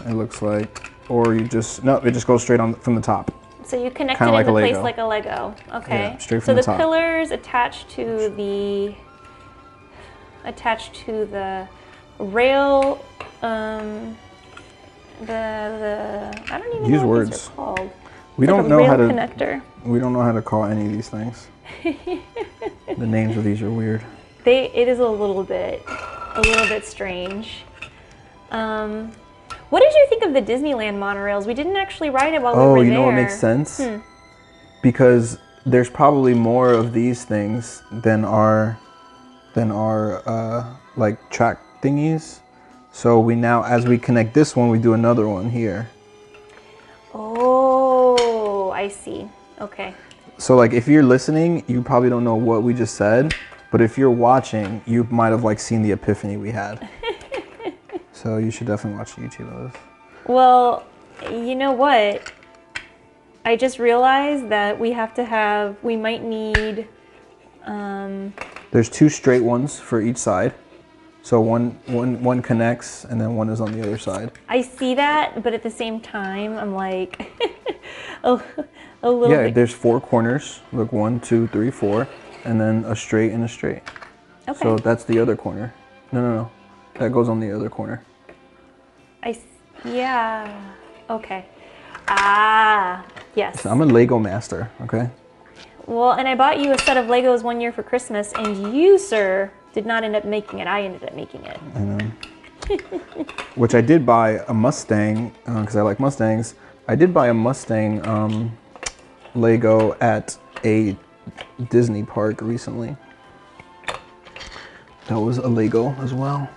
It 0.05 0.13
looks 0.13 0.43
like, 0.43 0.91
or 1.09 1.33
you 1.33 1.47
just 1.47 1.83
no, 1.83 1.95
it 1.97 2.11
just 2.11 2.27
goes 2.27 2.43
straight 2.43 2.59
on 2.59 2.75
from 2.75 2.93
the 2.93 3.01
top. 3.01 3.33
So 3.65 3.83
you 3.83 3.89
connect 3.89 4.19
Kinda 4.19 4.33
it 4.33 4.35
like 4.35 4.47
into 4.47 4.59
place 4.59 4.77
like 4.77 4.99
a 4.99 5.03
Lego. 5.03 5.55
Okay. 5.73 6.11
Yeah, 6.11 6.17
straight 6.19 6.41
so 6.41 6.45
from 6.45 6.55
the 6.57 6.61
the 6.61 6.65
top. 6.65 6.77
pillars 6.77 7.31
attached 7.31 7.89
to 7.91 8.29
the 8.37 8.93
attached 10.43 10.93
to 11.05 11.25
the 11.25 11.67
rail. 12.19 13.03
Um, 13.41 14.15
the 15.21 15.25
the 15.25 16.53
I 16.53 16.59
don't 16.59 16.75
even 16.75 16.91
Use 16.91 17.01
know 17.01 17.07
what 17.07 17.25
these 17.25 17.31
words. 17.31 17.47
are 17.47 17.51
called. 17.55 17.91
We 18.37 18.47
Like 18.47 18.55
don't 18.55 18.65
a 18.65 18.69
know 18.69 18.83
how 18.85 18.95
to. 18.95 19.03
connector. 19.03 19.61
We 19.83 19.99
don't 19.99 20.13
know 20.13 20.21
how 20.21 20.31
to 20.31 20.41
call 20.41 20.65
any 20.65 20.85
of 20.85 20.91
these 20.91 21.09
things. 21.09 21.47
the 21.83 23.07
names 23.07 23.37
of 23.37 23.43
these 23.43 23.61
are 23.61 23.71
weird. 23.71 24.03
They 24.43 24.71
it 24.71 24.87
is 24.87 24.99
a 24.99 25.07
little 25.07 25.43
bit 25.43 25.83
a 25.87 26.41
little 26.41 26.67
bit 26.67 26.85
strange. 26.85 27.63
Um, 28.51 29.11
what 29.69 29.81
did 29.81 29.93
you 29.93 30.05
think 30.09 30.23
of 30.23 30.33
the 30.33 30.41
Disneyland 30.41 30.97
monorails? 30.97 31.45
We 31.45 31.53
didn't 31.53 31.77
actually 31.77 32.09
ride 32.09 32.33
it 32.33 32.41
while 32.41 32.53
we 32.53 32.59
were 32.59 32.65
there. 32.65 32.77
Oh, 32.77 32.81
you 32.81 32.91
know 32.93 33.03
what 33.03 33.15
makes 33.15 33.39
sense? 33.39 33.77
Hmm. 33.77 33.97
Because 34.83 35.37
there's 35.65 35.89
probably 35.89 36.33
more 36.33 36.73
of 36.73 36.91
these 36.93 37.23
things 37.23 37.83
than 37.91 38.25
are 38.25 38.79
than 39.53 39.71
are 39.71 40.27
uh, 40.27 40.75
like 40.95 41.29
track 41.29 41.59
thingies. 41.81 42.39
So 42.91 43.19
we 43.19 43.35
now, 43.35 43.63
as 43.63 43.85
we 43.85 43.97
connect 43.97 44.33
this 44.33 44.55
one, 44.55 44.69
we 44.69 44.79
do 44.79 44.93
another 44.93 45.27
one 45.27 45.49
here. 45.49 45.89
See. 48.91 49.27
Okay. 49.59 49.93
So 50.37 50.55
like 50.55 50.73
if 50.73 50.87
you're 50.87 51.03
listening, 51.03 51.63
you 51.67 51.81
probably 51.81 52.09
don't 52.09 52.23
know 52.23 52.35
what 52.35 52.63
we 52.63 52.73
just 52.73 52.95
said, 52.95 53.33
but 53.71 53.81
if 53.81 53.97
you're 53.97 54.11
watching, 54.11 54.81
you 54.85 55.05
might 55.11 55.29
have 55.29 55.43
like 55.43 55.59
seen 55.59 55.81
the 55.81 55.91
epiphany 55.91 56.37
we 56.37 56.51
had. 56.51 56.89
so 58.11 58.37
you 58.37 58.51
should 58.51 58.67
definitely 58.67 58.97
watch 58.97 59.13
YouTube 59.13 59.51
of 59.53 59.71
this. 59.71 59.81
Well, 60.25 60.85
you 61.29 61.55
know 61.55 61.71
what? 61.71 62.31
I 63.45 63.55
just 63.55 63.79
realized 63.79 64.49
that 64.49 64.79
we 64.79 64.91
have 64.91 65.13
to 65.15 65.25
have, 65.25 65.77
we 65.83 65.95
might 65.95 66.23
need, 66.23 66.87
um, 67.65 68.33
There's 68.71 68.89
two 68.89 69.09
straight 69.09 69.43
ones 69.43 69.79
for 69.79 70.01
each 70.01 70.17
side. 70.17 70.53
So 71.23 71.39
one 71.39 71.71
one 71.85 72.23
one 72.23 72.41
connects 72.41 73.05
and 73.05 73.21
then 73.21 73.35
one 73.35 73.49
is 73.49 73.61
on 73.61 73.71
the 73.71 73.81
other 73.81 73.97
side. 73.97 74.31
I 74.49 74.61
see 74.61 74.95
that, 74.95 75.43
but 75.43 75.53
at 75.53 75.61
the 75.63 75.69
same 75.69 75.99
time, 75.99 76.57
I'm 76.57 76.73
like, 76.73 77.31
a, 78.23 78.41
a 79.03 79.11
little 79.11 79.29
Yeah, 79.29 79.43
bit. 79.45 79.55
there's 79.55 79.73
four 79.73 80.01
corners. 80.01 80.61
Look, 80.73 80.91
one, 80.91 81.19
two, 81.19 81.47
three, 81.47 81.69
four, 81.71 82.07
and 82.43 82.59
then 82.59 82.83
a 82.85 82.95
straight 82.95 83.31
and 83.33 83.43
a 83.43 83.47
straight. 83.47 83.83
Okay. 84.49 84.59
So 84.63 84.77
that's 84.77 85.03
the 85.03 85.19
other 85.19 85.35
corner. 85.35 85.73
No, 86.11 86.21
no, 86.21 86.35
no. 86.35 86.51
That 86.95 87.11
goes 87.11 87.29
on 87.29 87.39
the 87.39 87.51
other 87.55 87.69
corner. 87.69 88.03
I, 89.23 89.37
yeah. 89.85 90.73
Okay. 91.09 91.45
Ah, 92.07 93.05
yes. 93.35 93.65
I'm 93.65 93.81
a 93.81 93.85
Lego 93.85 94.17
master, 94.19 94.69
okay? 94.81 95.09
Well, 95.85 96.13
and 96.13 96.27
I 96.27 96.35
bought 96.35 96.59
you 96.59 96.71
a 96.73 96.77
set 96.79 96.97
of 96.97 97.05
Legos 97.05 97.43
one 97.43 97.61
year 97.61 97.71
for 97.71 97.83
Christmas, 97.83 98.33
and 98.33 98.75
you, 98.75 98.97
sir, 98.97 99.51
did 99.73 99.85
not 99.85 100.03
end 100.03 100.15
up 100.15 100.25
making 100.25 100.59
it. 100.59 100.67
I 100.67 100.83
ended 100.83 101.03
up 101.03 101.15
making 101.15 101.45
it. 101.45 101.57
Which 103.55 103.75
I 103.75 103.81
did 103.81 104.05
buy 104.05 104.43
a 104.47 104.53
Mustang 104.53 105.33
because 105.45 105.75
I 105.75 105.81
like 105.81 105.99
Mustangs. 105.99 106.55
I 106.87 106.95
did 106.95 107.13
buy 107.13 107.27
a 107.29 107.33
Mustang 107.33 108.05
um, 108.07 108.57
Lego 109.35 109.93
at 109.99 110.37
a 110.63 110.95
Disney 111.69 112.03
park 112.03 112.41
recently. 112.41 112.95
That 115.07 115.19
was 115.19 115.37
a 115.37 115.47
Lego 115.47 115.95
as 115.99 116.13
well. 116.13 116.49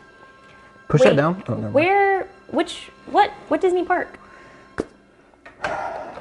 Push 0.89 1.01
Wait, 1.01 1.11
that 1.11 1.17
down. 1.17 1.43
Oh. 1.49 1.55
Where? 1.71 2.29
Which? 2.51 2.91
What? 3.07 3.31
What 3.49 3.61
Disney 3.61 3.85
park? 3.85 4.19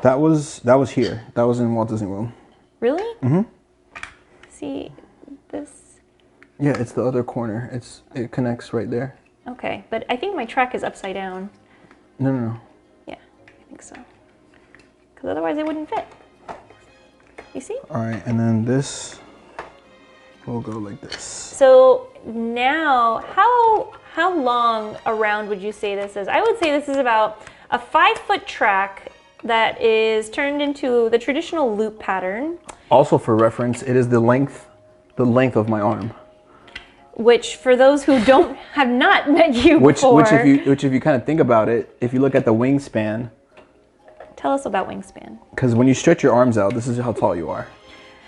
That 0.01 0.19
was 0.19 0.59
that 0.59 0.75
was 0.75 0.91
here. 0.91 1.23
That 1.33 1.43
was 1.43 1.59
in 1.59 1.73
Walt 1.75 1.89
Disney 1.89 2.07
World. 2.07 2.29
Really? 2.79 3.03
Mm-hmm. 3.21 3.41
See, 4.50 4.91
this. 5.50 5.82
Yeah, 6.60 6.74
it's 6.79 6.91
the 6.91 7.03
other 7.03 7.24
corner. 7.24 7.69
It's 7.72 8.03
it 8.13 8.31
connects 8.31 8.74
right 8.74 8.89
there. 8.89 9.17
Okay, 9.48 9.83
but 9.89 10.05
I 10.10 10.15
think 10.15 10.36
my 10.36 10.45
track 10.45 10.74
is 10.75 10.83
upside 10.83 11.15
down. 11.15 11.50
No, 12.19 12.31
no, 12.31 12.39
no. 12.39 12.62
Yeah, 13.07 13.15
I 13.48 13.63
think 13.67 13.81
so. 13.81 13.95
Because 15.13 15.29
otherwise 15.29 15.57
it 15.57 15.65
wouldn't 15.65 15.89
fit. 15.89 16.07
You 17.53 17.62
see? 17.62 17.77
All 17.89 18.01
right, 18.01 18.25
and 18.25 18.39
then 18.39 18.65
this 18.65 19.19
will 20.45 20.62
go 20.62 20.72
like 20.72 21.01
this. 21.01 21.22
So 21.24 22.07
now, 22.25 23.24
how 23.33 23.93
how 24.13 24.36
long 24.36 24.98
around 25.05 25.50
would 25.50 25.62
you 25.62 25.72
say 25.72 25.95
this 25.95 26.15
is? 26.15 26.27
I 26.27 26.41
would 26.41 26.57
say 26.60 26.72
this 26.72 26.88
is 26.88 26.98
about 26.98 27.41
a 27.72 27.79
five 27.79 28.17
foot 28.19 28.48
track 28.48 29.12
that 29.43 29.81
is 29.81 30.29
turned 30.29 30.62
into 30.62 31.10
the 31.10 31.19
traditional 31.19 31.75
loop 31.75 32.00
pattern, 32.00 32.57
Also, 32.89 33.17
for 33.17 33.36
reference, 33.36 33.81
it 33.81 33.95
is 33.95 34.07
the 34.07 34.19
length, 34.19 34.67
the 35.17 35.25
length 35.25 35.57
of 35.57 35.67
my 35.67 35.81
arm. 35.81 36.13
Which 37.15 37.55
for 37.58 37.75
those 37.75 38.03
who 38.03 38.24
don't 38.25 38.55
have 38.74 38.89
not 38.89 39.29
met 39.29 39.53
you 39.53 39.79
Which, 39.79 39.98
before, 39.98 40.15
which, 40.15 40.32
if 40.32 40.46
you, 40.46 40.70
which, 40.70 40.84
if 40.84 40.93
you 40.93 41.00
kind 41.00 41.15
of 41.15 41.25
think 41.25 41.39
about 41.39 41.70
it, 41.70 41.96
if 42.01 42.13
you 42.13 42.20
look 42.20 42.36
at 42.36 42.46
the 42.46 42.53
wingspan, 42.53 43.29
tell 44.36 44.51
us 44.51 44.65
about 44.65 44.89
wingspan. 44.89 45.38
because 45.51 45.75
when 45.75 45.88
you 45.88 45.93
stretch 45.93 46.24
your 46.24 46.34
arms 46.34 46.58
out, 46.58 46.74
this 46.74 46.88
is 46.88 46.98
how 46.98 47.12
tall 47.13 47.36
you 47.36 47.50
are. 47.50 47.67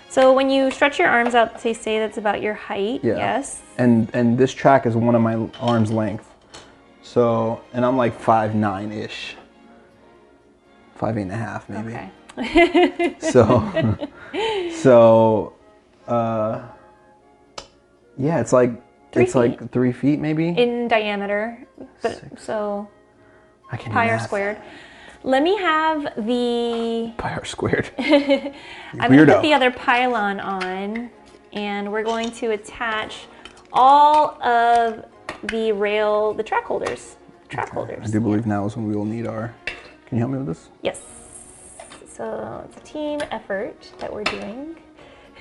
So 0.08 0.32
when 0.32 0.48
you 0.48 0.70
stretch 0.70 0.98
your 0.98 1.08
arms 1.08 1.34
out, 1.34 1.60
they 1.62 1.74
say 1.74 1.98
that's 1.98 2.16
about 2.16 2.40
your 2.40 2.54
height. 2.54 3.00
Yeah. 3.02 3.16
Yes. 3.16 3.60
And 3.76 4.08
and 4.14 4.38
this 4.38 4.54
track 4.54 4.86
is 4.86 4.94
one 4.96 5.14
of 5.14 5.20
my 5.20 5.48
arm's 5.60 5.90
length. 5.90 6.32
So, 7.02 7.60
and 7.72 7.84
I'm 7.84 7.96
like 7.96 8.18
five 8.18 8.54
nine 8.54 8.92
ish, 8.92 9.36
five 10.94 11.18
eight 11.18 11.22
and 11.22 11.32
a 11.32 11.36
half 11.36 11.68
maybe. 11.68 11.98
Okay. 12.38 13.16
So, 13.18 14.08
so, 14.74 15.54
uh, 16.06 16.62
yeah, 18.18 18.40
it's 18.40 18.52
like 18.52 18.70
Three 19.12 19.24
it's 19.24 19.34
like 19.34 19.70
three 19.70 19.92
feet 19.92 20.20
maybe. 20.20 20.48
in 20.48 20.88
diameter, 20.88 21.66
but 22.02 22.38
so 22.38 22.88
I 23.72 23.76
can 23.76 23.92
pi 23.92 24.10
r 24.10 24.18
squared. 24.18 24.58
Let 25.22 25.42
me 25.42 25.56
have 25.56 26.04
the. 26.26 27.12
Pi 27.18 27.30
r 27.32 27.44
squared. 27.44 27.90
I'm 27.98 28.52
gonna 29.10 29.26
put 29.26 29.42
the 29.42 29.54
other 29.54 29.70
pylon 29.70 30.38
on, 30.40 31.10
and 31.52 31.90
we're 31.90 32.04
going 32.04 32.30
to 32.32 32.50
attach 32.52 33.26
all 33.72 34.40
of 34.42 35.04
the 35.44 35.72
rail, 35.72 36.34
the 36.34 36.42
track 36.42 36.64
holders. 36.64 37.16
Track 37.48 37.70
I 37.70 37.74
holders. 37.74 38.10
do 38.10 38.20
believe 38.20 38.46
now 38.46 38.66
is 38.66 38.76
when 38.76 38.86
we 38.86 38.94
will 38.94 39.04
need 39.04 39.26
our. 39.26 39.54
Can 40.06 40.18
you 40.18 40.20
help 40.20 40.30
me 40.30 40.38
with 40.38 40.46
this? 40.48 40.68
Yes. 40.82 41.00
So 42.06 42.64
it's 42.68 42.76
a 42.76 42.80
team 42.80 43.20
effort 43.30 43.92
that 43.98 44.12
we're 44.12 44.24
doing. 44.24 44.76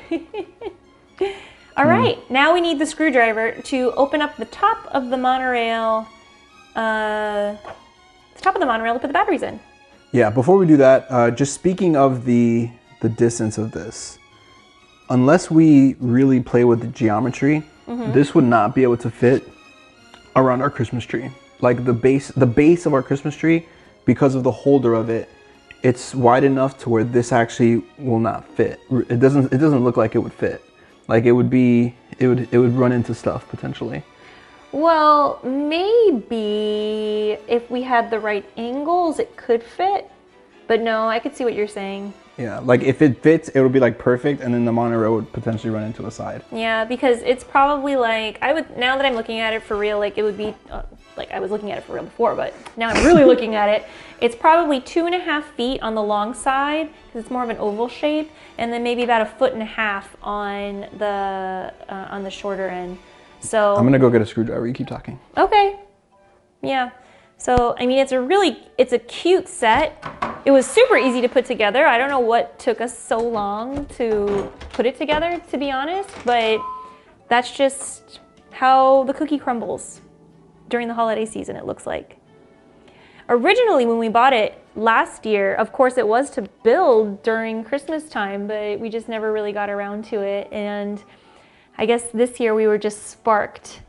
All 1.78 1.86
right, 1.86 2.18
now 2.32 2.54
we 2.54 2.62
need 2.62 2.80
the 2.80 2.86
screwdriver 2.86 3.52
to 3.64 3.92
open 3.94 4.22
up 4.22 4.38
the 4.38 4.46
top 4.46 4.86
of 4.94 5.10
the 5.10 5.18
monorail, 5.18 6.08
uh, 6.76 7.52
the 8.36 8.42
top 8.42 8.56
of 8.56 8.62
the 8.62 8.66
monorail 8.66 8.94
to 8.94 9.00
put 9.00 9.08
the 9.08 9.14
batteries 9.14 9.42
in. 9.44 9.60
Yeah. 10.12 10.30
Before 10.30 10.56
we 10.58 10.66
do 10.66 10.78
that, 10.78 11.06
uh, 11.10 11.32
just 11.32 11.54
speaking 11.54 11.96
of 11.98 12.26
the 12.26 12.70
the 13.02 13.10
distance 13.10 13.58
of 13.58 13.72
this, 13.72 14.18
unless 15.10 15.52
we 15.52 15.96
really 16.00 16.40
play 16.40 16.64
with 16.64 16.80
the 16.82 16.88
geometry, 16.88 17.64
Mm-hmm. 17.88 18.14
this 18.14 18.34
would 18.34 18.46
not 18.46 18.74
be 18.74 18.82
able 18.82 18.98
to 18.98 19.12
fit 19.12 19.48
around 20.36 20.64
our 20.64 20.72
Christmas 20.72 21.04
tree. 21.06 21.30
Like 21.62 21.86
the 21.86 21.94
base, 21.94 22.30
the 22.30 22.48
base 22.48 22.88
of 22.88 22.96
our 22.96 23.04
Christmas 23.04 23.36
tree, 23.36 23.68
because 24.06 24.34
of 24.34 24.42
the 24.44 24.50
holder 24.52 24.96
of 24.96 25.08
it, 25.12 25.30
it's 25.84 26.16
wide 26.16 26.44
enough 26.44 26.80
to 26.80 26.90
where 26.90 27.04
this 27.04 27.32
actually 27.32 27.84
will 28.00 28.20
not 28.20 28.48
fit. 28.56 28.80
It 28.90 29.20
doesn't. 29.20 29.54
It 29.54 29.60
doesn't 29.60 29.84
look 29.84 29.98
like 29.98 30.16
it 30.16 30.20
would 30.20 30.34
fit. 30.34 30.64
Like 31.08 31.26
it 31.26 31.32
would 31.32 31.50
be. 31.50 31.96
It 32.20 32.28
would. 32.28 32.48
It 32.52 32.58
would 32.58 32.74
run 32.74 32.92
into 32.92 33.14
stuff 33.14 33.48
potentially. 33.50 34.04
Well, 34.72 35.40
maybe 35.44 37.38
if 37.48 37.70
we 37.70 37.82
had 37.82 38.10
the 38.10 38.20
right 38.20 38.46
angles, 38.58 39.20
it 39.20 39.36
could 39.38 39.64
fit. 39.64 40.12
But 40.68 40.82
no, 40.82 41.08
I 41.08 41.20
could 41.20 41.36
see 41.36 41.44
what 41.44 41.54
you're 41.54 41.68
saying. 41.68 42.14
Yeah. 42.38 42.60
Like 42.60 42.84
if 42.84 43.02
it 43.02 43.22
fits, 43.22 43.50
it 43.50 43.62
would 43.62 43.72
be 43.72 43.80
like 43.80 43.98
perfect, 43.98 44.42
and 44.42 44.54
then 44.54 44.66
the 44.66 44.72
monorail 44.72 45.16
would 45.16 45.32
potentially 45.32 45.72
run 45.74 45.84
into 45.84 46.06
a 46.06 46.12
side. 46.12 46.44
Yeah, 46.52 46.86
because 46.86 47.22
it's 47.22 47.44
probably 47.44 47.96
like 47.96 48.38
I 48.42 48.54
would 48.54 48.78
now 48.78 48.98
that 48.98 49.06
I'm 49.06 49.14
looking 49.14 49.40
at 49.40 49.54
it 49.54 49.64
for 49.64 49.78
real, 49.78 50.00
like 50.00 50.18
it 50.18 50.24
would 50.24 50.38
be 50.38 50.54
uh, 50.70 50.84
like 51.18 51.32
I 51.32 51.40
was 51.40 51.52
looking 51.52 51.72
at 51.72 51.78
it 51.78 51.84
for 51.86 51.94
real 51.94 52.04
before, 52.04 52.36
but 52.36 52.54
now 52.78 52.90
I'm 52.90 53.06
really 53.06 53.24
looking 53.24 53.56
at 53.56 53.70
it. 53.70 53.88
It's 54.22 54.36
probably 54.36 54.82
two 54.82 55.06
and 55.06 55.16
a 55.16 55.20
half 55.20 55.46
feet 55.56 55.82
on 55.82 55.96
the 55.96 56.04
long 56.04 56.34
side 56.34 56.90
because 57.08 57.22
it's 57.22 57.32
more 57.32 57.44
of 57.44 57.50
an 57.50 57.58
oval 57.58 57.88
shape, 57.88 58.32
and 58.58 58.72
then 58.72 58.84
maybe 58.84 59.04
about 59.04 59.22
a 59.22 59.26
foot 59.26 59.54
and 59.54 59.62
a 59.62 59.66
half 59.66 60.16
on 60.22 60.82
the 60.98 61.74
uh, 61.90 62.08
on 62.10 62.24
the 62.24 62.32
shorter 62.32 62.68
end. 62.68 62.98
So 63.40 63.76
I'm 63.76 63.86
gonna 63.86 64.00
go 64.00 64.10
get 64.10 64.22
a 64.22 64.26
screwdriver. 64.26 64.68
You 64.68 64.74
keep 64.74 64.88
talking. 64.88 65.20
Okay. 65.38 65.80
Yeah. 66.62 66.92
So, 67.38 67.76
I 67.78 67.86
mean, 67.86 68.00
it's 68.00 68.12
a 68.12 68.22
really, 68.22 68.58
it's 68.78 68.94
a 68.94 69.00
cute 69.00 69.48
set. 69.48 70.04
It 70.46 70.52
was 70.52 70.68
super 70.68 70.96
easy 70.96 71.22
to 71.22 71.28
put 71.28 71.44
together. 71.46 71.88
I 71.88 71.98
don't 71.98 72.10
know 72.10 72.20
what 72.20 72.60
took 72.60 72.80
us 72.80 72.96
so 72.96 73.18
long 73.18 73.88
to 73.98 74.52
put 74.74 74.86
it 74.86 74.96
together, 74.96 75.42
to 75.50 75.58
be 75.58 75.72
honest, 75.72 76.10
but 76.24 76.62
that's 77.30 77.58
just 77.58 78.20
how 78.52 79.06
the 79.06 79.14
cookie 79.14 79.40
crumbles 79.40 80.02
during 80.70 80.88
the 80.88 80.94
holiday 80.94 81.26
season, 81.26 81.56
it 81.56 81.66
looks 81.66 81.88
like. 81.88 82.18
Originally, 83.28 83.88
when 83.88 83.98
we 83.98 84.08
bought 84.08 84.34
it 84.34 84.64
last 84.76 85.26
year, 85.26 85.56
of 85.56 85.72
course, 85.72 85.98
it 85.98 86.08
was 86.08 86.30
to 86.30 86.44
build 86.64 87.24
during 87.24 87.64
Christmas 87.64 88.08
time, 88.08 88.46
but 88.46 88.80
we 88.80 88.88
just 88.88 89.10
never 89.10 89.32
really 89.34 89.52
got 89.52 89.72
around 89.72 90.06
to 90.06 90.22
it. 90.22 90.48
And 90.52 91.04
I 91.80 91.88
guess 91.88 92.10
this 92.14 92.40
year 92.40 92.54
we 92.54 92.68
were 92.68 92.78
just 92.78 93.08
sparked 93.08 93.82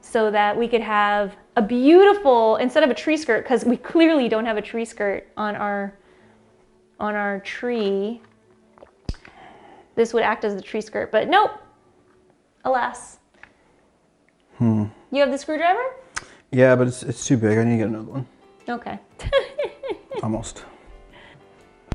so 0.00 0.32
that 0.32 0.56
we 0.56 0.66
could 0.66 0.80
have 0.80 1.36
a 1.56 1.62
beautiful 1.62 2.56
instead 2.56 2.82
of 2.82 2.90
a 2.90 2.94
tree 2.94 3.16
skirt 3.16 3.44
because 3.44 3.64
we 3.64 3.76
clearly 3.76 4.28
don't 4.28 4.44
have 4.44 4.56
a 4.56 4.62
tree 4.62 4.84
skirt 4.84 5.26
on 5.36 5.54
our 5.56 5.94
on 7.00 7.14
our 7.14 7.40
tree 7.40 8.20
this 9.94 10.12
would 10.12 10.22
act 10.22 10.44
as 10.44 10.54
the 10.56 10.62
tree 10.62 10.80
skirt 10.80 11.10
but 11.12 11.28
nope 11.28 11.50
alas 12.64 13.18
Hmm. 14.58 14.84
you 15.10 15.20
have 15.20 15.30
the 15.32 15.38
screwdriver 15.38 15.82
Yeah, 16.52 16.76
but 16.76 16.86
it's, 16.86 17.02
it's 17.02 17.26
too 17.26 17.36
big. 17.36 17.58
I 17.58 17.64
need 17.64 17.72
to 17.72 17.76
get 17.78 17.88
another 17.88 18.04
one. 18.10 18.26
okay 18.68 19.00
Almost. 20.22 20.64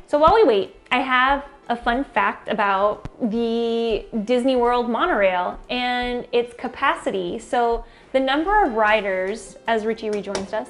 So 0.08 0.17
while 0.19 0.36
we 0.36 0.43
wait, 0.43 0.76
I 0.91 1.00
have 1.00 1.45
a 1.69 1.75
fun 1.75 2.03
fact 2.03 2.49
about 2.49 3.08
the 3.29 4.05
Disney 4.25 4.55
World 4.55 4.89
monorail 4.89 5.60
and 5.69 6.27
its 6.32 6.53
capacity. 6.55 7.38
So 7.38 7.86
the 8.12 8.19
number 8.19 8.63
of 8.65 8.73
riders, 8.73 9.55
as 9.67 9.86
Richie 9.86 10.10
rejoins 10.10 10.51
us, 10.51 10.67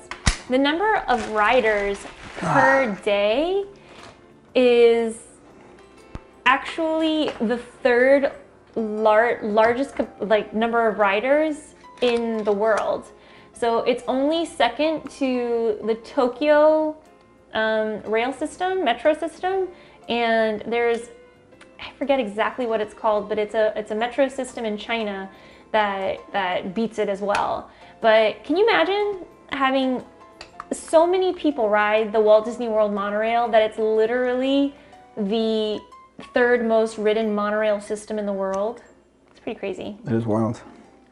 the 0.49 0.57
number 0.57 0.97
of 1.07 1.31
riders 1.31 1.97
per 2.37 2.97
day 3.03 3.63
is 4.53 5.21
actually 6.45 7.31
the 7.39 7.57
third 7.57 8.33
lar- 8.75 9.39
largest 9.41 9.95
like 10.19 10.53
number 10.53 10.87
of 10.87 10.99
riders 10.99 11.75
in 12.01 12.43
the 12.43 12.51
world. 12.51 13.05
So 13.53 13.79
it's 13.79 14.03
only 14.07 14.45
second 14.45 15.09
to 15.11 15.79
the 15.85 15.95
Tokyo 15.95 16.97
um, 17.53 18.01
rail 18.03 18.33
system, 18.33 18.83
metro 18.83 19.13
system, 19.13 19.69
and 20.09 20.63
there's 20.67 21.09
I 21.79 21.91
forget 21.97 22.19
exactly 22.19 22.65
what 22.65 22.81
it's 22.81 22.93
called, 22.93 23.29
but 23.29 23.39
it's 23.39 23.55
a 23.55 23.71
it's 23.77 23.91
a 23.91 23.95
metro 23.95 24.27
system 24.27 24.65
in 24.65 24.77
China 24.77 25.29
that 25.71 26.19
that 26.33 26.75
beats 26.75 26.99
it 26.99 27.07
as 27.07 27.21
well. 27.21 27.69
But 28.01 28.43
can 28.43 28.57
you 28.57 28.67
imagine 28.67 29.25
having 29.51 30.03
so 30.71 31.07
many 31.07 31.33
people 31.33 31.69
ride 31.69 32.11
the 32.11 32.19
Walt 32.19 32.45
Disney 32.45 32.67
World 32.67 32.93
monorail 32.93 33.47
that 33.49 33.61
it's 33.61 33.77
literally 33.77 34.75
the 35.15 35.79
third 36.33 36.65
most 36.65 36.97
ridden 36.97 37.33
monorail 37.33 37.79
system 37.79 38.19
in 38.19 38.25
the 38.25 38.33
world? 38.33 38.81
It's 39.31 39.39
pretty 39.39 39.59
crazy. 39.59 39.97
It 40.05 40.13
is 40.13 40.25
wild. 40.25 40.61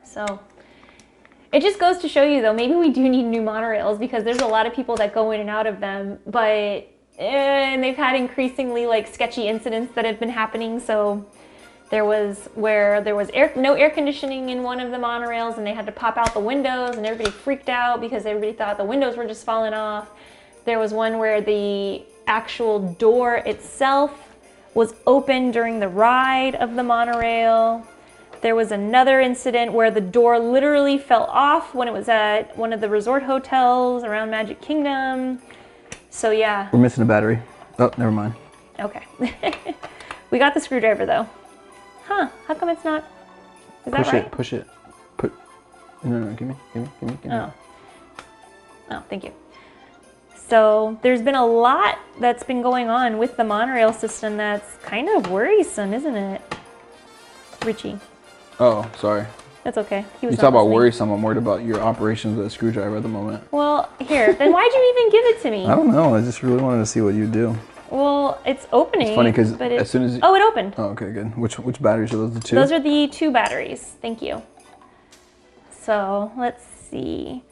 So 0.04 0.40
it 1.54 1.62
just 1.62 1.80
goes 1.80 1.98
to 2.00 2.10
show 2.10 2.24
you, 2.24 2.42
though, 2.42 2.54
maybe 2.54 2.76
we 2.76 2.90
do 2.90 3.08
need 3.08 3.24
new 3.24 3.42
monorails 3.42 3.98
because 3.98 4.24
there's 4.24 4.40
a 4.40 4.48
lot 4.48 4.66
of 4.66 4.74
people 4.74 4.96
that 4.98 5.14
go 5.14 5.32
in 5.32 5.40
and 5.40 5.50
out 5.50 5.66
of 5.66 5.80
them, 5.80 6.20
but 6.26 6.92
Eh, 7.18 7.74
and 7.74 7.84
they've 7.84 7.96
had 7.96 8.16
increasingly 8.16 8.86
like 8.86 9.08
sketchy 9.08 9.48
incidents 9.48 9.94
that 9.96 10.06
have 10.06 10.20
been 10.20 10.30
happening. 10.30 10.80
So 10.80 11.26
there 11.90 12.06
was 12.06 12.50
where 12.54 13.02
there 13.02 13.16
was 13.16 13.30
air, 13.32 13.52
no 13.56 13.74
air 13.74 13.90
conditioning 13.90 14.50
in 14.50 14.62
one 14.62 14.80
of 14.80 14.92
the 14.92 14.98
monorails, 14.98 15.58
and 15.58 15.66
they 15.66 15.74
had 15.74 15.86
to 15.86 15.92
pop 15.92 16.18
out 16.18 16.34
the 16.34 16.40
windows, 16.40 16.98
and 16.98 17.06
everybody 17.06 17.32
freaked 17.32 17.70
out 17.70 18.02
because 18.02 18.26
everybody 18.26 18.54
thought 18.54 18.78
the 18.78 18.84
windows 18.84 19.18
were 19.18 19.26
just 19.26 19.46
falling 19.46 19.74
off. 19.74 20.10
There 20.66 20.80
was 20.80 20.94
one 20.94 21.18
where 21.18 21.42
the 21.42 22.04
actual 22.28 22.94
door 22.96 23.36
itself 23.36 24.36
was 24.74 24.94
open 25.08 25.50
during 25.50 25.80
the 25.80 25.88
ride 25.88 26.56
of 26.56 26.76
the 26.76 26.84
monorail. 26.84 27.88
There 28.42 28.54
was 28.54 28.72
another 28.72 29.22
incident 29.22 29.74
where 29.74 29.90
the 29.90 30.02
door 30.02 30.38
literally 30.38 30.98
fell 30.98 31.24
off 31.24 31.74
when 31.74 31.88
it 31.88 31.94
was 31.94 32.10
at 32.10 32.56
one 32.56 32.74
of 32.74 32.82
the 32.82 32.90
resort 32.90 33.24
hotels 33.24 34.04
around 34.04 34.30
Magic 34.30 34.62
Kingdom. 34.62 35.42
So, 36.18 36.32
yeah, 36.32 36.68
We're 36.74 36.80
missing 36.80 37.04
a 37.04 37.06
battery. 37.06 37.38
Oh, 37.78 37.92
never 37.96 38.10
mind. 38.10 38.34
okay. 38.80 39.04
we 40.32 40.40
got 40.40 40.56
the 40.56 40.60
screwdriver 40.60 41.06
though. 41.06 41.30
Huh, 42.06 42.30
how 42.48 42.56
come 42.56 42.70
it's 42.70 42.84
not? 42.84 43.06
Is 43.86 43.92
that 43.92 44.04
Push 44.04 44.14
it. 44.16 44.32
Push 44.32 44.54
it. 44.54 44.68
Put. 45.18 45.32
No, 46.04 46.18
no, 46.18 46.34
give 46.34 46.48
me, 46.48 46.56
give 46.74 46.82
me, 46.82 46.90
give 47.00 47.10
me, 47.10 47.18
give 47.22 47.32
me. 47.32 47.38
Oh. 47.38 47.54
Oh, 48.90 49.04
thank 49.12 49.26
you. 49.26 49.32
So 50.48 50.98
there's 51.04 51.22
been 51.22 51.36
a 51.36 51.46
lot 51.46 52.00
that's 52.20 52.42
been 52.42 52.64
going 52.64 52.90
on 52.90 53.20
with 53.20 53.38
the 53.38 53.44
monorail 53.44 53.94
system 53.94 54.38
that's 54.38 54.78
kind 54.78 55.10
of 55.10 55.30
worrisome, 55.30 55.94
isn't 55.94 56.16
it? 56.16 56.42
Richie, 57.64 58.00
Oh, 58.60 58.90
sorry. 58.98 59.28
That's 59.68 59.78
okay. 59.80 60.06
He 60.22 60.28
was 60.28 60.34
You 60.36 60.38
talk 60.38 60.48
about 60.48 60.60
listening. 60.64 60.76
worrisome. 60.76 61.12
I'm 61.12 61.22
worried 61.22 61.38
about 61.38 61.62
your 61.66 61.82
operations 61.82 62.38
with 62.38 62.48
a 62.48 62.50
screwdriver 62.50 62.96
at 62.96 63.04
the 63.04 63.10
moment. 63.10 63.44
Well, 63.52 63.90
here, 64.00 64.32
then 64.32 64.54
why'd 64.54 64.72
you 64.72 64.96
even 64.96 65.12
give 65.12 65.26
it 65.26 65.42
to 65.42 65.52
me? 65.52 65.66
I 65.72 65.76
don't 65.76 65.92
know. 65.92 66.16
I 66.16 66.22
just 66.22 66.42
really 66.42 66.62
wanted 66.64 66.80
to 66.80 66.86
see 66.86 67.02
what 67.02 67.16
you 67.16 67.28
do. 67.28 67.54
Well, 67.92 68.40
it's 68.46 68.66
opening. 68.72 69.08
It's 69.08 69.16
funny 69.18 69.34
'cause 69.34 69.52
but 69.52 69.74
it- 69.74 69.82
as 69.82 69.90
soon 69.90 70.04
as 70.04 70.14
you- 70.16 70.22
oh, 70.24 70.34
it 70.36 70.42
opened. 70.42 70.74
Oh, 70.78 70.86
okay, 70.96 71.12
good. 71.12 71.38
Which 71.38 71.60
which 71.60 71.82
batteries 71.82 72.14
are 72.14 72.18
those? 72.18 72.34
The 72.34 72.40
two. 72.40 72.56
Those 72.56 72.72
are 72.72 72.80
the 72.80 73.10
two 73.10 73.30
batteries. 73.32 73.82
Thank 74.02 74.22
you. 74.22 74.42
So 75.82 76.32
let's 76.38 76.64
see. 76.90 77.44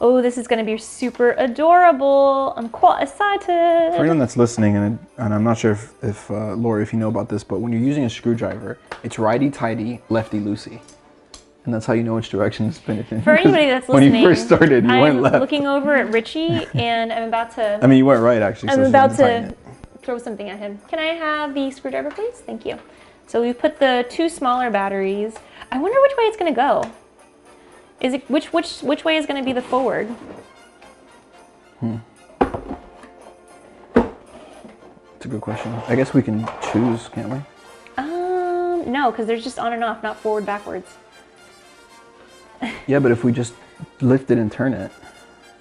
Oh, 0.00 0.20
this 0.22 0.38
is 0.38 0.46
going 0.48 0.58
to 0.58 0.64
be 0.64 0.76
super 0.78 1.32
adorable. 1.38 2.52
I'm 2.56 2.68
quite 2.68 3.02
excited. 3.02 3.94
For 3.94 4.00
anyone 4.00 4.18
that's 4.18 4.36
listening, 4.36 4.76
and, 4.76 4.98
and 5.18 5.34
I'm 5.34 5.42
not 5.42 5.58
sure 5.58 5.72
if, 5.72 5.92
if 6.04 6.30
uh, 6.30 6.54
Lori, 6.54 6.82
if 6.84 6.92
you 6.92 6.98
know 7.00 7.08
about 7.08 7.28
this, 7.28 7.42
but 7.42 7.58
when 7.60 7.72
you're 7.72 7.80
using 7.82 8.04
a 8.04 8.10
screwdriver, 8.10 8.78
it's 9.02 9.18
righty 9.18 9.50
tighty, 9.50 10.00
lefty 10.08 10.38
loosey, 10.38 10.80
and 11.68 11.74
that's 11.74 11.84
how 11.84 11.92
you 11.92 12.02
know 12.02 12.14
which 12.14 12.30
direction 12.30 12.66
to 12.66 12.72
spin 12.72 12.98
it 12.98 13.12
in. 13.12 13.20
For 13.20 13.34
anybody 13.34 13.66
that's 13.66 13.90
listening, 13.90 14.12
when 14.12 14.22
you 14.22 14.26
first 14.26 14.46
started, 14.46 14.84
you 14.84 14.90
I'm 14.90 15.02
went 15.02 15.20
left. 15.20 15.38
looking 15.38 15.66
over 15.66 15.94
at 15.96 16.10
Richie 16.14 16.66
and 16.74 17.12
I'm 17.12 17.24
about 17.28 17.50
to. 17.56 17.78
I 17.82 17.86
mean, 17.86 17.98
you 17.98 18.06
went 18.06 18.22
right 18.22 18.40
actually. 18.40 18.70
I'm 18.70 18.80
it's 18.80 18.88
about 18.88 19.14
to 19.16 19.54
throw 20.00 20.16
something 20.16 20.48
at 20.48 20.58
him. 20.58 20.78
Can 20.88 20.98
I 20.98 21.08
have 21.08 21.52
the 21.52 21.70
screwdriver, 21.70 22.10
please? 22.10 22.36
Thank 22.36 22.64
you. 22.64 22.78
So 23.26 23.42
we 23.42 23.52
put 23.52 23.78
the 23.78 24.06
two 24.08 24.30
smaller 24.30 24.70
batteries. 24.70 25.34
I 25.70 25.76
wonder 25.76 26.00
which 26.00 26.12
way 26.16 26.24
it's 26.24 26.38
going 26.38 26.50
to 26.50 26.56
go. 26.56 26.90
Is 28.00 28.14
it 28.14 28.30
which 28.30 28.50
which 28.54 28.80
which 28.80 29.04
way 29.04 29.18
is 29.18 29.26
going 29.26 29.38
to 29.38 29.44
be 29.44 29.52
the 29.52 29.60
forward? 29.60 30.06
Hmm. 31.80 31.96
It's 35.16 35.26
a 35.26 35.28
good 35.28 35.42
question. 35.42 35.74
I 35.86 35.96
guess 35.96 36.14
we 36.14 36.22
can 36.22 36.48
choose, 36.72 37.08
can't 37.08 37.28
we? 37.28 37.40
Um, 37.98 38.90
no, 38.90 39.10
because 39.10 39.26
there's 39.26 39.44
just 39.44 39.58
on 39.58 39.74
and 39.74 39.84
off, 39.84 40.02
not 40.02 40.16
forward 40.16 40.46
backwards. 40.46 40.88
Yeah, 42.86 42.98
but 43.00 43.12
if 43.12 43.22
we 43.22 43.32
just 43.32 43.54
lift 44.00 44.30
it 44.30 44.38
and 44.38 44.50
turn 44.50 44.72
it. 44.72 44.90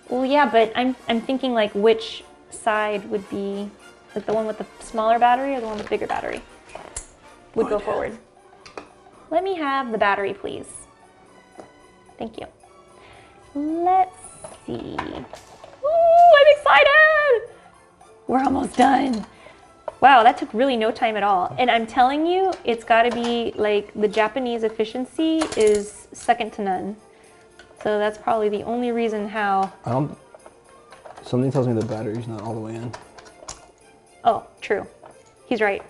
Well, 0.09 0.25
yeah, 0.25 0.49
but 0.49 0.71
I'm 0.75 0.95
I'm 1.09 1.19
thinking 1.19 1.53
like 1.53 1.73
which 1.75 2.23
side 2.49 3.09
would 3.09 3.29
be 3.29 3.69
like 4.15 4.25
the 4.25 4.33
one 4.33 4.47
with 4.47 4.57
the 4.57 4.65
smaller 4.79 5.19
battery 5.19 5.53
or 5.55 5.59
the 5.59 5.67
one 5.67 5.75
with 5.75 5.85
the 5.85 5.89
bigger 5.89 6.07
battery 6.07 6.41
would 7.55 7.67
go 7.67 7.79
forward. 7.79 8.17
Let 9.29 9.43
me 9.43 9.55
have 9.55 9.91
the 9.91 9.97
battery, 9.97 10.33
please. 10.33 10.67
Thank 12.17 12.39
you. 12.39 12.47
Let's 13.53 14.15
see. 14.65 14.73
Ooh, 14.73 15.07
I'm 16.37 16.47
excited! 16.57 17.49
We're 18.27 18.43
almost 18.43 18.77
done. 18.77 19.25
Wow, 19.99 20.23
that 20.23 20.37
took 20.37 20.53
really 20.53 20.77
no 20.77 20.91
time 20.91 21.17
at 21.17 21.23
all. 21.23 21.55
And 21.57 21.71
I'm 21.71 21.87
telling 21.87 22.25
you, 22.25 22.53
it's 22.63 22.83
got 22.83 23.03
to 23.03 23.11
be 23.11 23.51
like 23.55 23.91
the 23.95 24.07
Japanese 24.07 24.63
efficiency 24.63 25.39
is 25.57 25.96
second 26.17 26.51
to 26.53 26.61
none. 26.61 26.97
So 27.83 27.99
that's 27.99 28.17
probably 28.17 28.49
the 28.49 28.63
only 28.63 28.91
reason 28.91 29.27
how 29.27 29.71
I 29.85 29.91
don't. 29.91 30.17
Something 31.23 31.51
tells 31.51 31.67
me 31.67 31.73
the 31.73 31.85
battery's 31.85 32.27
not 32.27 32.41
all 32.41 32.53
the 32.53 32.59
way 32.59 32.75
in. 32.75 32.91
Oh, 34.23 34.45
true. 34.61 34.85
He's 35.45 35.61
right. 35.61 35.83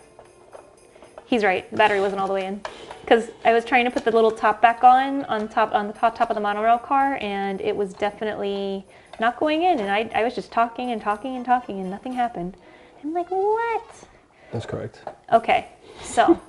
He's 1.25 1.43
right. 1.43 1.69
The 1.71 1.77
battery 1.77 1.99
wasn't 1.99 2.21
all 2.21 2.27
the 2.27 2.33
way 2.33 2.45
in. 2.45 2.61
Because 3.01 3.29
I 3.45 3.53
was 3.53 3.63
trying 3.63 3.85
to 3.85 3.91
put 3.91 4.03
the 4.03 4.11
little 4.11 4.31
top 4.31 4.61
back 4.61 4.83
on 4.83 5.23
on 5.25 5.47
top 5.47 5.73
on 5.73 5.87
the 5.87 5.93
top, 5.93 6.17
top 6.17 6.29
of 6.29 6.35
the 6.35 6.41
monorail 6.41 6.77
car, 6.77 7.17
and 7.21 7.61
it 7.61 7.75
was 7.75 7.93
definitely 7.93 8.85
not 9.19 9.39
going 9.39 9.63
in. 9.63 9.79
And 9.79 9.89
I, 9.89 10.09
I 10.13 10.23
was 10.23 10.35
just 10.35 10.51
talking 10.51 10.91
and 10.91 11.01
talking 11.01 11.35
and 11.35 11.45
talking, 11.45 11.79
and 11.79 11.89
nothing 11.89 12.13
happened. 12.13 12.57
I'm 13.03 13.13
like, 13.13 13.29
what? 13.29 14.07
That's 14.51 14.65
correct. 14.65 15.01
Okay, 15.31 15.69
so 16.01 16.39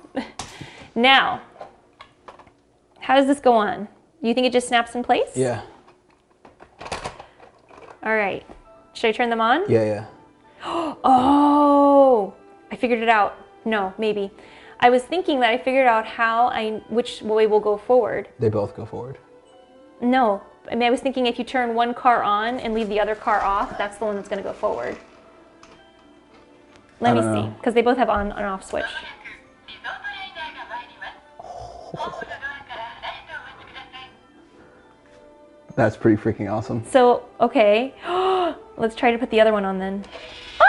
now, 0.95 1.41
how 3.09 3.15
does 3.15 3.25
this 3.25 3.39
go 3.39 3.53
on? 3.53 3.87
You 4.21 4.35
think 4.35 4.45
it 4.45 4.53
just 4.53 4.67
snaps 4.67 4.93
in 4.93 5.03
place? 5.03 5.31
Yeah. 5.33 5.63
All 8.03 8.15
right. 8.15 8.45
Should 8.93 9.07
I 9.07 9.11
turn 9.13 9.31
them 9.31 9.41
on? 9.41 9.63
Yeah, 9.67 9.83
yeah. 9.83 10.05
Oh, 11.03 12.33
I 12.71 12.75
figured 12.75 13.01
it 13.01 13.09
out. 13.09 13.35
No, 13.65 13.93
maybe. 13.97 14.29
I 14.79 14.91
was 14.91 15.01
thinking 15.01 15.39
that 15.39 15.49
I 15.49 15.57
figured 15.57 15.87
out 15.87 16.05
how 16.05 16.49
I 16.49 16.83
which 16.89 17.23
way 17.23 17.47
will 17.47 17.59
go 17.59 17.77
forward. 17.77 18.29
They 18.37 18.49
both 18.49 18.75
go 18.75 18.85
forward. 18.85 19.17
No, 20.01 20.43
I 20.69 20.75
mean 20.75 20.83
I 20.83 20.91
was 20.91 20.99
thinking 20.99 21.25
if 21.25 21.39
you 21.39 21.45
turn 21.45 21.73
one 21.73 21.95
car 21.95 22.21
on 22.21 22.59
and 22.59 22.75
leave 22.75 22.89
the 22.89 22.99
other 22.99 23.15
car 23.15 23.41
off, 23.41 23.75
that's 23.77 23.97
the 23.97 24.05
one 24.05 24.17
that's 24.17 24.29
going 24.29 24.43
to 24.43 24.47
go 24.47 24.53
forward. 24.53 24.97
Let 26.99 27.15
me 27.15 27.21
don't 27.21 27.33
see, 27.33 27.57
because 27.57 27.73
they 27.73 27.81
both 27.81 27.97
have 27.97 28.09
on 28.09 28.33
and 28.33 28.45
off 28.45 28.63
switch. 28.63 28.85
That's 35.79 35.95
pretty 35.95 36.21
freaking 36.21 36.51
awesome. 36.51 36.83
So 36.89 37.23
okay, 37.39 37.93
let's 38.77 38.95
try 38.95 39.11
to 39.13 39.17
put 39.17 39.29
the 39.29 39.39
other 39.39 39.53
one 39.53 39.63
on 39.63 39.79
then. 39.79 40.03
Ah! 40.59 40.65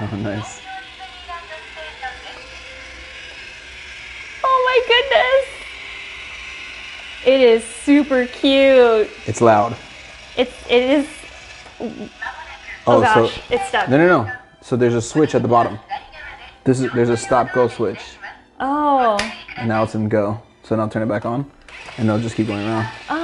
Oh, 0.12 0.16
nice. 0.16 0.60
Oh 4.42 4.62
my 4.66 4.78
goodness! 4.92 5.46
It 7.26 7.40
is 7.40 7.62
super 7.62 8.26
cute. 8.26 9.08
It's 9.26 9.40
loud. 9.40 9.76
It's 10.36 10.52
it 10.68 10.82
is. 10.82 11.06
Oh, 12.88 13.00
gosh, 13.00 13.32
so 13.34 13.40
it's 13.50 13.68
stuck. 13.68 13.88
no, 13.88 13.98
no, 13.98 14.24
no. 14.24 14.32
So 14.62 14.74
there's 14.76 14.94
a 14.94 15.02
switch 15.02 15.36
at 15.36 15.42
the 15.42 15.48
bottom. 15.48 15.78
This 16.64 16.80
is 16.80 16.90
there's 16.92 17.08
a 17.10 17.16
stop 17.16 17.52
go 17.52 17.68
switch, 17.68 18.00
Oh. 18.58 19.16
and 19.56 19.68
now 19.68 19.84
it's 19.84 19.94
in 19.94 20.08
go. 20.08 20.42
So 20.64 20.74
now 20.74 20.82
I'll 20.82 20.88
turn 20.88 21.04
it 21.04 21.08
back 21.08 21.24
on, 21.24 21.48
and 21.98 22.08
they'll 22.08 22.18
just 22.18 22.34
keep 22.34 22.48
going 22.48 22.66
around. 22.66 22.88
Oh. 23.10 23.17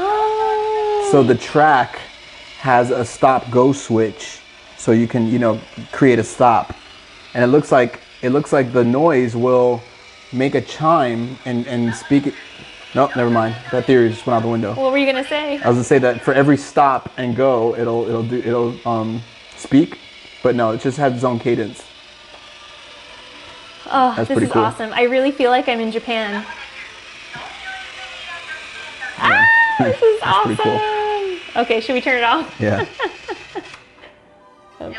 So 1.14 1.22
the 1.22 1.36
track 1.36 2.00
has 2.58 2.90
a 2.90 3.04
stop 3.04 3.48
go 3.48 3.72
switch, 3.72 4.40
so 4.76 4.90
you 4.90 5.06
can 5.06 5.28
you 5.28 5.38
know 5.38 5.60
create 5.92 6.18
a 6.18 6.24
stop, 6.24 6.74
and 7.34 7.44
it 7.44 7.46
looks 7.46 7.70
like 7.70 8.00
it 8.20 8.30
looks 8.30 8.52
like 8.52 8.72
the 8.72 8.82
noise 8.82 9.36
will 9.36 9.80
make 10.32 10.56
a 10.56 10.60
chime 10.60 11.38
and 11.44 11.68
and 11.68 11.94
speak 11.94 12.26
it. 12.26 12.34
No, 12.96 13.08
never 13.14 13.30
mind. 13.30 13.54
That 13.70 13.84
theory 13.84 14.08
just 14.08 14.26
went 14.26 14.38
out 14.38 14.42
the 14.42 14.48
window. 14.48 14.74
What 14.74 14.90
were 14.90 14.98
you 14.98 15.06
gonna 15.06 15.22
say? 15.22 15.60
I 15.60 15.68
was 15.68 15.76
gonna 15.76 15.84
say 15.84 15.98
that 16.00 16.20
for 16.20 16.34
every 16.34 16.56
stop 16.56 17.08
and 17.16 17.36
go, 17.36 17.76
it'll 17.76 18.08
it'll 18.08 18.24
do 18.24 18.38
it'll 18.38 18.74
um 18.84 19.22
speak, 19.56 20.00
but 20.42 20.56
no, 20.56 20.72
it 20.72 20.80
just 20.80 20.98
has 20.98 21.14
its 21.14 21.22
own 21.22 21.38
cadence. 21.38 21.84
Oh, 23.86 24.14
That's 24.16 24.30
this 24.30 24.42
is 24.42 24.50
cool. 24.50 24.62
awesome. 24.62 24.92
I 24.92 25.02
really 25.02 25.30
feel 25.30 25.52
like 25.52 25.68
I'm 25.68 25.78
in 25.78 25.92
Japan. 25.92 26.44
Ah, 29.16 29.76
this 29.78 30.02
is 30.02 30.20
pretty 30.20 30.60
cool. 30.60 31.03
Okay, 31.56 31.80
should 31.80 31.94
we 31.94 32.00
turn 32.00 32.18
it 32.18 32.24
off? 32.24 32.52
Yeah. 32.60 32.84
okay. 34.80 34.98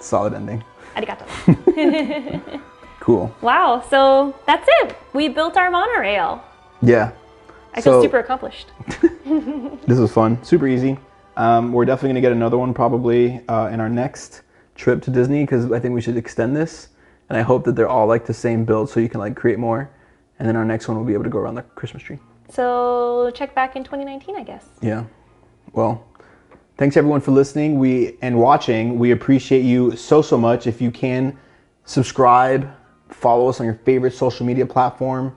Solid 0.00 0.34
ending. 0.34 0.64
Arigato. 0.94 2.60
cool. 3.00 3.34
Wow, 3.42 3.84
so 3.90 4.34
that's 4.46 4.66
it. 4.80 4.96
We 5.12 5.28
built 5.28 5.56
our 5.56 5.70
monorail. 5.70 6.42
Yeah. 6.80 7.12
I 7.74 7.80
so, 7.80 7.92
feel 7.92 8.02
super 8.02 8.18
accomplished. 8.20 8.70
this 9.86 9.98
was 9.98 10.12
fun, 10.12 10.42
super 10.42 10.66
easy. 10.66 10.96
Um, 11.36 11.72
we're 11.72 11.84
definitely 11.84 12.08
going 12.10 12.14
to 12.14 12.20
get 12.22 12.32
another 12.32 12.56
one 12.56 12.72
probably 12.72 13.42
uh, 13.48 13.68
in 13.70 13.80
our 13.80 13.90
next 13.90 14.42
trip 14.76 15.02
to 15.02 15.10
Disney 15.10 15.42
because 15.42 15.70
I 15.70 15.78
think 15.78 15.94
we 15.94 16.00
should 16.00 16.16
extend 16.16 16.56
this. 16.56 16.88
And 17.28 17.36
I 17.36 17.42
hope 17.42 17.64
that 17.64 17.76
they're 17.76 17.88
all 17.88 18.06
like 18.06 18.24
the 18.24 18.32
same 18.32 18.64
build 18.64 18.88
so 18.88 19.00
you 19.00 19.10
can 19.10 19.20
like 19.20 19.36
create 19.36 19.58
more. 19.58 19.90
And 20.38 20.48
then 20.48 20.56
our 20.56 20.64
next 20.64 20.88
one 20.88 20.96
will 20.96 21.04
be 21.04 21.12
able 21.12 21.24
to 21.24 21.30
go 21.30 21.38
around 21.38 21.56
the 21.56 21.62
Christmas 21.62 22.02
tree. 22.02 22.18
So 22.48 23.30
check 23.34 23.54
back 23.54 23.76
in 23.76 23.84
2019, 23.84 24.36
I 24.36 24.42
guess. 24.42 24.66
Yeah. 24.80 25.04
Well, 25.72 26.06
thanks 26.76 26.96
everyone 26.96 27.20
for 27.20 27.32
listening. 27.32 27.78
We 27.78 28.16
and 28.22 28.38
watching. 28.38 28.98
We 28.98 29.10
appreciate 29.10 29.62
you 29.62 29.96
so 29.96 30.22
so 30.22 30.38
much. 30.38 30.66
If 30.66 30.80
you 30.80 30.90
can, 30.90 31.38
subscribe, 31.84 32.70
follow 33.08 33.48
us 33.48 33.60
on 33.60 33.66
your 33.66 33.80
favorite 33.84 34.14
social 34.14 34.46
media 34.46 34.66
platform, 34.66 35.36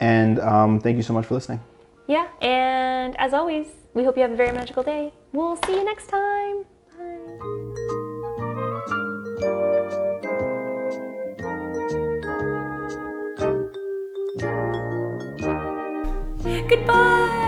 and 0.00 0.38
um, 0.40 0.80
thank 0.80 0.96
you 0.96 1.02
so 1.02 1.12
much 1.12 1.26
for 1.26 1.34
listening. 1.34 1.60
Yeah, 2.06 2.28
and 2.40 3.18
as 3.18 3.32
always, 3.32 3.66
we 3.94 4.04
hope 4.04 4.16
you 4.16 4.22
have 4.22 4.32
a 4.32 4.36
very 4.36 4.52
magical 4.52 4.82
day. 4.82 5.12
We'll 5.32 5.56
see 5.64 5.74
you 5.74 5.84
next 5.84 6.08
time. 6.08 6.64
Bye. 6.98 7.69
Goodbye. 16.70 17.39